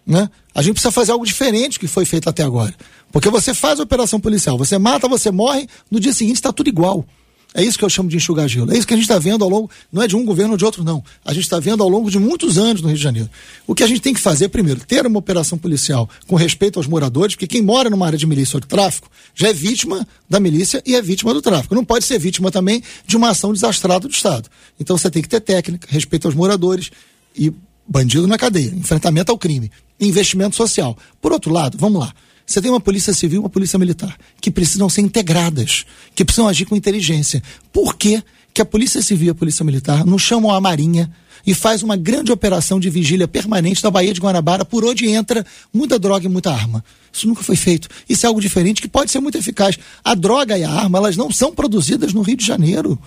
[0.06, 0.28] Né?
[0.54, 2.74] A gente precisa fazer algo diferente do que foi feito até agora.
[3.12, 6.68] Porque você faz a operação policial, você mata, você morre, no dia seguinte está tudo
[6.68, 7.06] igual.
[7.54, 8.72] É isso que eu chamo de enxugar gelo.
[8.72, 10.56] É isso que a gente está vendo ao longo, não é de um governo ou
[10.56, 11.02] de outro, não.
[11.24, 13.30] A gente está vendo ao longo de muitos anos no Rio de Janeiro.
[13.66, 16.86] O que a gente tem que fazer, primeiro, ter uma operação policial com respeito aos
[16.86, 20.40] moradores, porque quem mora numa área de milícia ou de tráfico já é vítima da
[20.40, 21.74] milícia e é vítima do tráfico.
[21.74, 24.48] Não pode ser vítima também de uma ação desastrada do Estado.
[24.80, 26.90] Então você tem que ter técnica, respeito aos moradores
[27.36, 27.52] e
[27.86, 30.96] bandido na cadeia, enfrentamento ao crime, investimento social.
[31.20, 32.14] Por outro lado, vamos lá.
[32.52, 36.46] Você tem uma polícia civil e uma polícia militar, que precisam ser integradas, que precisam
[36.46, 37.42] agir com inteligência.
[37.72, 38.22] Por que,
[38.52, 41.10] que a polícia civil e a polícia militar não chamam a Marinha
[41.46, 45.46] e faz uma grande operação de vigília permanente da Baía de Guanabara, por onde entra
[45.72, 46.84] muita droga e muita arma?
[47.10, 47.88] Isso nunca foi feito.
[48.06, 49.78] Isso é algo diferente que pode ser muito eficaz.
[50.04, 52.98] A droga e a arma, elas não são produzidas no Rio de Janeiro.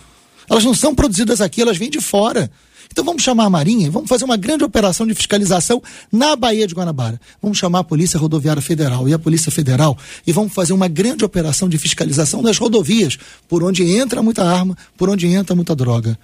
[0.49, 2.49] Elas não são produzidas aqui, elas vêm de fora.
[2.95, 6.73] Então vamos chamar a Marinha, vamos fazer uma grande operação de fiscalização na Baía de
[6.73, 7.19] Guanabara.
[7.41, 11.25] Vamos chamar a Polícia Rodoviária Federal e a Polícia Federal e vamos fazer uma grande
[11.25, 13.17] operação de fiscalização das rodovias,
[13.49, 16.17] por onde entra muita arma, por onde entra muita droga.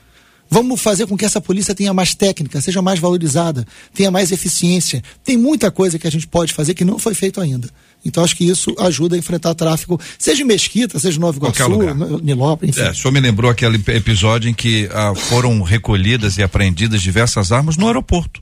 [0.49, 5.03] Vamos fazer com que essa polícia tenha mais técnica, seja mais valorizada, tenha mais eficiência.
[5.25, 7.69] Tem muita coisa que a gente pode fazer que não foi feito ainda.
[8.03, 12.21] Então acho que isso ajuda a enfrentar tráfico, seja em Mesquita, seja em Nova Iguaçu,
[12.23, 12.87] Nilópolis, enfim.
[12.87, 17.51] É, o senhor me lembrou aquele episódio em que ah, foram recolhidas e apreendidas diversas
[17.51, 18.41] armas no aeroporto.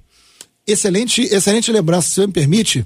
[0.65, 2.85] Excelente, excelente lembrança, se me permite.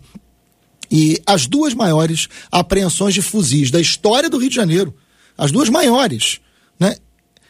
[0.89, 4.93] E as duas maiores apreensões de fuzis da história do Rio de Janeiro,
[5.37, 6.39] as duas maiores,
[6.79, 6.95] né,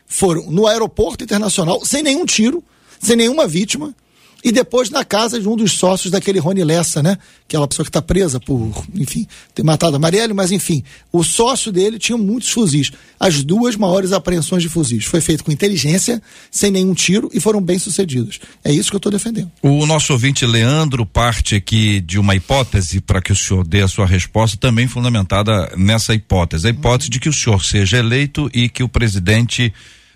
[0.06, 2.64] foram no aeroporto internacional, sem nenhum tiro,
[3.00, 3.96] sem nenhuma vítima,
[4.44, 7.18] E depois na casa de um dos sócios daquele Rony Lessa, né?
[7.48, 9.26] Aquela pessoa que está presa por, enfim,
[9.56, 12.92] ter matado a Marielle, mas enfim, o sócio dele tinha muitos fuzis.
[13.18, 15.06] As duas maiores apreensões de fuzis.
[15.06, 16.22] Foi feito com inteligência,
[16.52, 18.40] sem nenhum tiro e foram bem sucedidas.
[18.64, 19.50] É isso que eu estou defendendo.
[19.62, 23.88] O nosso ouvinte Leandro parte aqui de uma hipótese para que o senhor dê a
[23.88, 26.68] sua resposta, também fundamentada nessa hipótese.
[26.68, 29.74] A hipótese de que o senhor seja eleito e que o presidente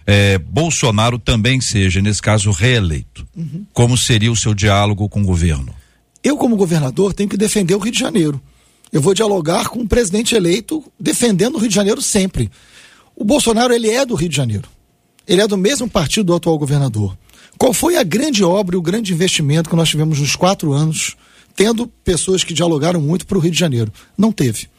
[0.07, 3.27] eh, Bolsonaro também seja, nesse caso, reeleito.
[3.35, 3.65] Uhum.
[3.73, 5.75] Como seria o seu diálogo com o governo?
[6.23, 8.41] Eu, como governador, tenho que defender o Rio de Janeiro.
[8.91, 12.49] Eu vou dialogar com o presidente eleito defendendo o Rio de Janeiro sempre.
[13.15, 14.69] O Bolsonaro, ele é do Rio de Janeiro.
[15.27, 17.17] Ele é do mesmo partido do atual governador.
[17.57, 21.17] Qual foi a grande obra e o grande investimento que nós tivemos nos quatro anos,
[21.53, 23.91] tendo pessoas que dialogaram muito para o Rio de Janeiro?
[24.17, 24.69] Não teve.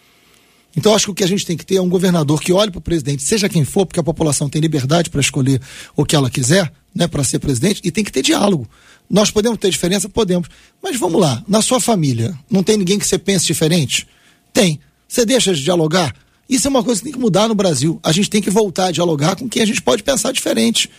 [0.76, 2.70] Então, acho que o que a gente tem que ter é um governador que olhe
[2.70, 5.60] para o presidente, seja quem for, porque a população tem liberdade para escolher
[5.96, 8.68] o que ela quiser, né, para ser presidente, e tem que ter diálogo.
[9.10, 10.08] Nós podemos ter diferença?
[10.08, 10.48] Podemos.
[10.82, 14.06] Mas vamos lá, na sua família, não tem ninguém que você pense diferente?
[14.52, 14.78] Tem.
[15.08, 16.14] Você deixa de dialogar?
[16.48, 17.98] Isso é uma coisa que tem que mudar no Brasil.
[18.02, 20.90] A gente tem que voltar a dialogar com quem a gente pode pensar diferente.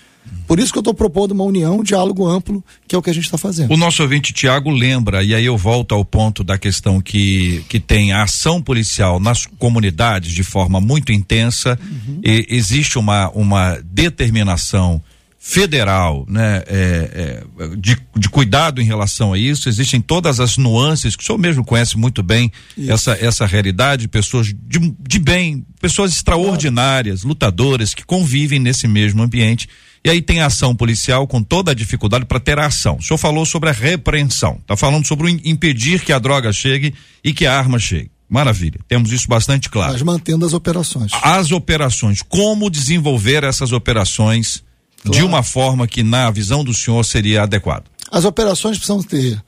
[0.50, 3.10] Por isso que eu estou propondo uma união, um diálogo amplo, que é o que
[3.12, 3.72] a gente está fazendo.
[3.72, 7.80] O nosso ouvinte Tiago lembra, e aí eu volto ao ponto da questão que, que
[7.80, 12.22] tem a ação policial nas comunidades de forma muito intensa, uhum.
[12.24, 15.00] e existe uma, uma determinação
[15.38, 19.70] federal, né, é, é, de, de cuidado em relação a isso.
[19.70, 22.52] Existem todas as nuances que o senhor mesmo conhece muito bem
[22.88, 29.70] essa essa realidade, pessoas de, de bem, pessoas extraordinárias, lutadoras que convivem nesse mesmo ambiente
[30.04, 32.98] e aí tem a ação policial com toda a dificuldade para ter a ação.
[32.98, 36.94] O senhor falou sobre a repreensão, está falando sobre o impedir que a droga chegue
[37.24, 38.10] e que a arma chegue.
[38.30, 39.92] Maravilha, temos isso bastante claro.
[39.92, 41.12] Mas mantendo as operações.
[41.22, 44.64] As operações, como desenvolver essas operações
[45.02, 45.18] claro.
[45.18, 47.86] de uma forma que, na visão do senhor, seria adequado?
[48.12, 49.44] As operações precisam ter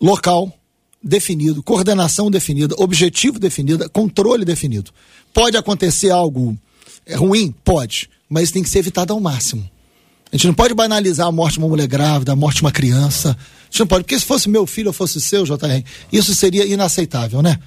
[0.00, 0.52] local
[1.02, 4.92] definido, coordenação definida, objetivo definido, controle definido.
[5.34, 6.56] Pode acontecer algo
[7.16, 7.52] ruim?
[7.64, 9.68] Pode mas tem que ser evitado ao máximo.
[10.32, 12.70] A gente não pode banalizar a morte de uma mulher grávida, a morte de uma
[12.70, 13.30] criança.
[13.30, 16.64] A gente não pode, porque se fosse meu filho ou fosse seu, JR, isso seria
[16.64, 17.58] inaceitável, né?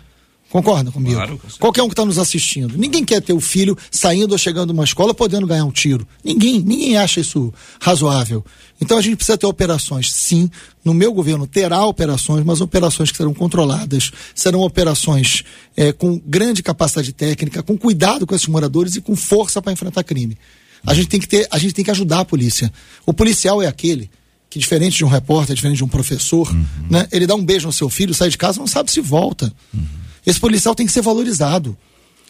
[0.53, 1.15] Concorda comigo?
[1.15, 2.77] Claro, com Qualquer um que está nos assistindo.
[2.77, 6.07] Ninguém quer ter o filho saindo ou chegando de uma escola podendo ganhar um tiro.
[6.23, 7.51] Ninguém, ninguém acha isso
[7.81, 8.45] razoável.
[8.79, 10.47] Então a gente precisa ter operações, sim.
[10.85, 15.43] No meu governo terá operações, mas operações que serão controladas, serão operações
[15.75, 20.03] é, com grande capacidade técnica, com cuidado com esses moradores e com força para enfrentar
[20.03, 20.37] crime.
[20.85, 22.71] A gente tem que ter, a gente tem que ajudar a polícia.
[23.07, 24.07] O policial é aquele
[24.51, 26.65] que diferente de um repórter, diferente de um professor, uhum.
[26.91, 27.07] né?
[27.11, 29.51] Ele dá um beijo no seu filho, sai de casa, não sabe se volta.
[29.73, 30.03] Uhum.
[30.25, 31.77] Esse policial tem que ser valorizado.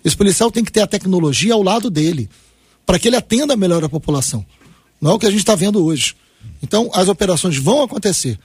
[0.03, 2.29] Esse policial tem que ter a tecnologia ao lado dele,
[2.85, 4.45] para que ele atenda melhor a população.
[4.99, 6.15] Não é o que a gente está vendo hoje.
[6.61, 8.37] Então, as operações vão acontecer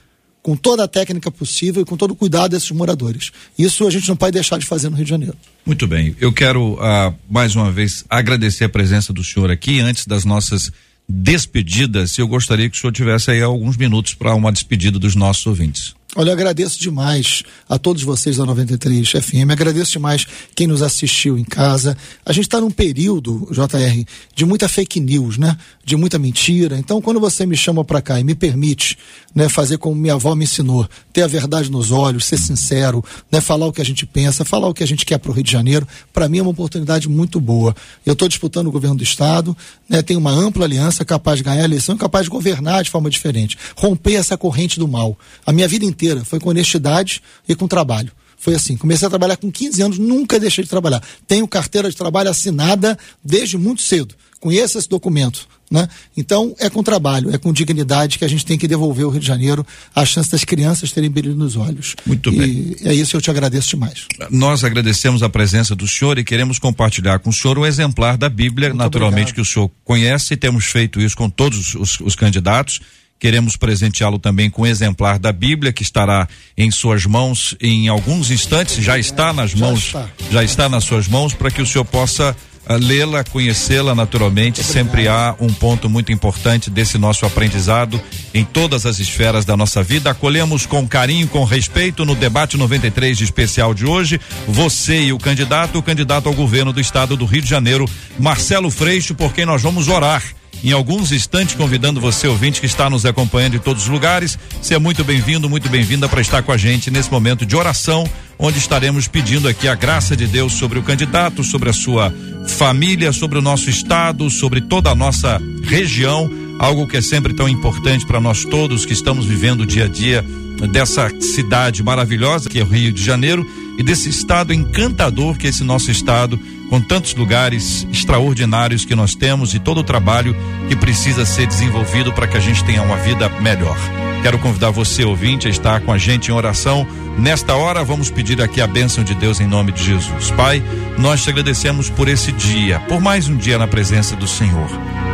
[0.43, 3.33] com toda a técnica possível e com todo o cuidado desses moradores.
[3.59, 5.37] Isso a gente não pode deixar de fazer no Rio de Janeiro.
[5.67, 6.17] Muito bem.
[6.21, 9.81] Eu quero, uh, mais uma vez, agradecer a presença do senhor aqui.
[9.81, 10.73] Antes das nossas
[11.09, 15.47] despedidas, eu gostaria que o senhor tivesse aí alguns minutos para uma despedida dos nossos
[15.47, 15.95] ouvintes.
[16.17, 21.37] Olha, eu agradeço demais a todos vocês da 93 FM, agradeço demais quem nos assistiu
[21.37, 21.95] em casa.
[22.25, 24.05] A gente está num período, JR,
[24.35, 25.55] de muita fake news, né?
[25.85, 26.79] De muita mentira.
[26.79, 28.97] Então, quando você me chama para cá e me permite,
[29.35, 33.39] né, fazer como minha avó me ensinou, ter a verdade nos olhos, ser sincero, né,
[33.43, 35.45] falar o que a gente pensa, falar o que a gente quer para o Rio
[35.45, 37.77] de Janeiro, para mim é uma oportunidade muito boa.
[38.05, 39.55] Eu estou disputando o governo do estado,
[39.87, 42.89] né, tenho uma ampla aliança capaz de ganhar a eleição e capaz de governar de
[42.89, 45.17] forma diferente, romper essa corrente do mal.
[45.45, 46.25] A minha vida inteira inteira.
[46.25, 48.13] Foi com honestidade e com trabalho.
[48.39, 48.77] Foi assim.
[48.77, 51.03] Comecei a trabalhar com 15 anos, nunca deixei de trabalhar.
[51.27, 54.15] Tenho carteira de trabalho assinada desde muito cedo.
[54.39, 55.49] Conheço esse documento.
[55.71, 55.87] Né?
[56.17, 59.21] Então, é com trabalho, é com dignidade que a gente tem que devolver ao Rio
[59.21, 61.95] de Janeiro a chance das crianças terem brilho nos olhos.
[62.07, 62.77] Muito e bem.
[62.85, 64.07] É isso, eu te agradeço demais.
[64.31, 68.31] Nós agradecemos a presença do senhor e queremos compartilhar com o senhor o exemplar da
[68.31, 69.35] Bíblia, Muito naturalmente, obrigado.
[69.35, 72.81] que o senhor conhece, e temos feito isso com todos os, os candidatos.
[73.19, 78.31] Queremos presenteá-lo também com um exemplar da Bíblia que estará em suas mãos em alguns
[78.31, 81.67] instantes, já está nas mãos, já está, já está nas suas mãos para que o
[81.67, 82.37] senhor possa
[82.69, 84.63] uh, lê-la, conhecê-la naturalmente.
[84.63, 88.01] Sempre há um ponto muito importante desse nosso aprendizado
[88.33, 90.11] em todas as esferas da nossa vida.
[90.11, 95.19] Acolhemos com carinho, com respeito no debate 93 de especial de hoje, você e o
[95.19, 97.85] candidato, o candidato ao governo do estado do Rio de Janeiro,
[98.17, 100.23] Marcelo Freixo, por quem nós vamos orar
[100.63, 104.39] em alguns instantes, convidando você, ouvinte, que está nos acompanhando em todos os lugares.
[104.61, 108.59] Seja muito bem-vindo, muito bem-vinda para estar com a gente nesse momento de oração, onde
[108.59, 112.13] estaremos pedindo aqui a graça de Deus sobre o candidato, sobre a sua
[112.49, 116.29] família, sobre o nosso estado, sobre toda a nossa região
[116.59, 119.89] algo que é sempre tão importante para nós todos que estamos vivendo o dia a
[119.89, 120.25] dia
[120.73, 123.47] dessa cidade maravilhosa que é o Rio de Janeiro
[123.79, 129.15] e desse estado encantador que é esse nosso estado, com tantos lugares extraordinários que nós
[129.15, 130.37] temos e todo o trabalho
[130.69, 133.79] que precisa ser desenvolvido para que a gente tenha uma vida melhor.
[134.21, 136.85] Quero convidar você, ouvinte, a estar com a gente em oração.
[137.17, 140.33] Nesta hora, vamos pedir aqui a bênção de Deus em nome de Jesus.
[140.33, 140.61] Pai,
[140.99, 144.69] nós te agradecemos por esse dia, por mais um dia na presença do Senhor.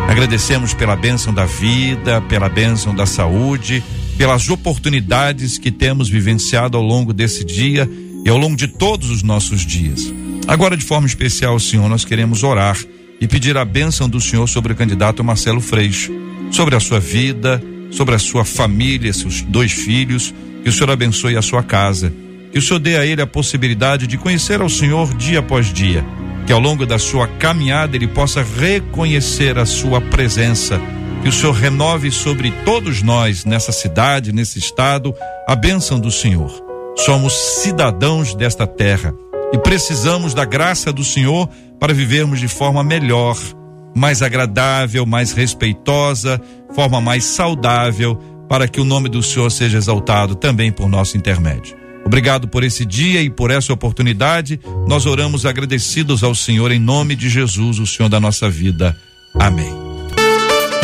[0.08, 3.84] Agradecemos pela bênção da vida, pela bênção da saúde,
[4.16, 7.88] pelas oportunidades que temos vivenciado ao longo desse dia
[8.25, 10.01] e ao longo de todos os nossos dias.
[10.49, 12.77] Agora, de forma especial, Senhor, nós queremos orar
[13.20, 16.12] e pedir a bênção do Senhor sobre o candidato Marcelo Freixo,
[16.51, 21.37] sobre a sua vida, sobre a sua família, seus dois filhos, que o Senhor abençoe
[21.37, 22.12] a sua casa,
[22.51, 26.05] que o Senhor dê a ele a possibilidade de conhecer ao Senhor dia após dia,
[26.47, 30.81] que ao longo da sua caminhada ele possa reconhecer a sua presença,
[31.22, 35.14] que o Senhor renove sobre todos nós nessa cidade, nesse estado,
[35.47, 36.74] a bênção do Senhor.
[36.97, 39.14] Somos cidadãos desta terra
[39.53, 43.36] e precisamos da graça do Senhor para vivermos de forma melhor
[43.95, 46.40] mais agradável, mais respeitosa,
[46.74, 48.16] forma mais saudável,
[48.49, 51.76] para que o nome do Senhor seja exaltado também por nosso intermédio.
[52.05, 54.61] Obrigado por esse dia e por essa oportunidade.
[54.86, 58.95] Nós oramos agradecidos ao Senhor em nome de Jesus, o Senhor da nossa vida.
[59.40, 59.72] Amém.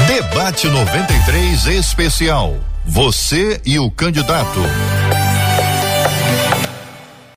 [0.06, 2.56] Debate 93 especial.
[2.86, 4.60] Você e o candidato.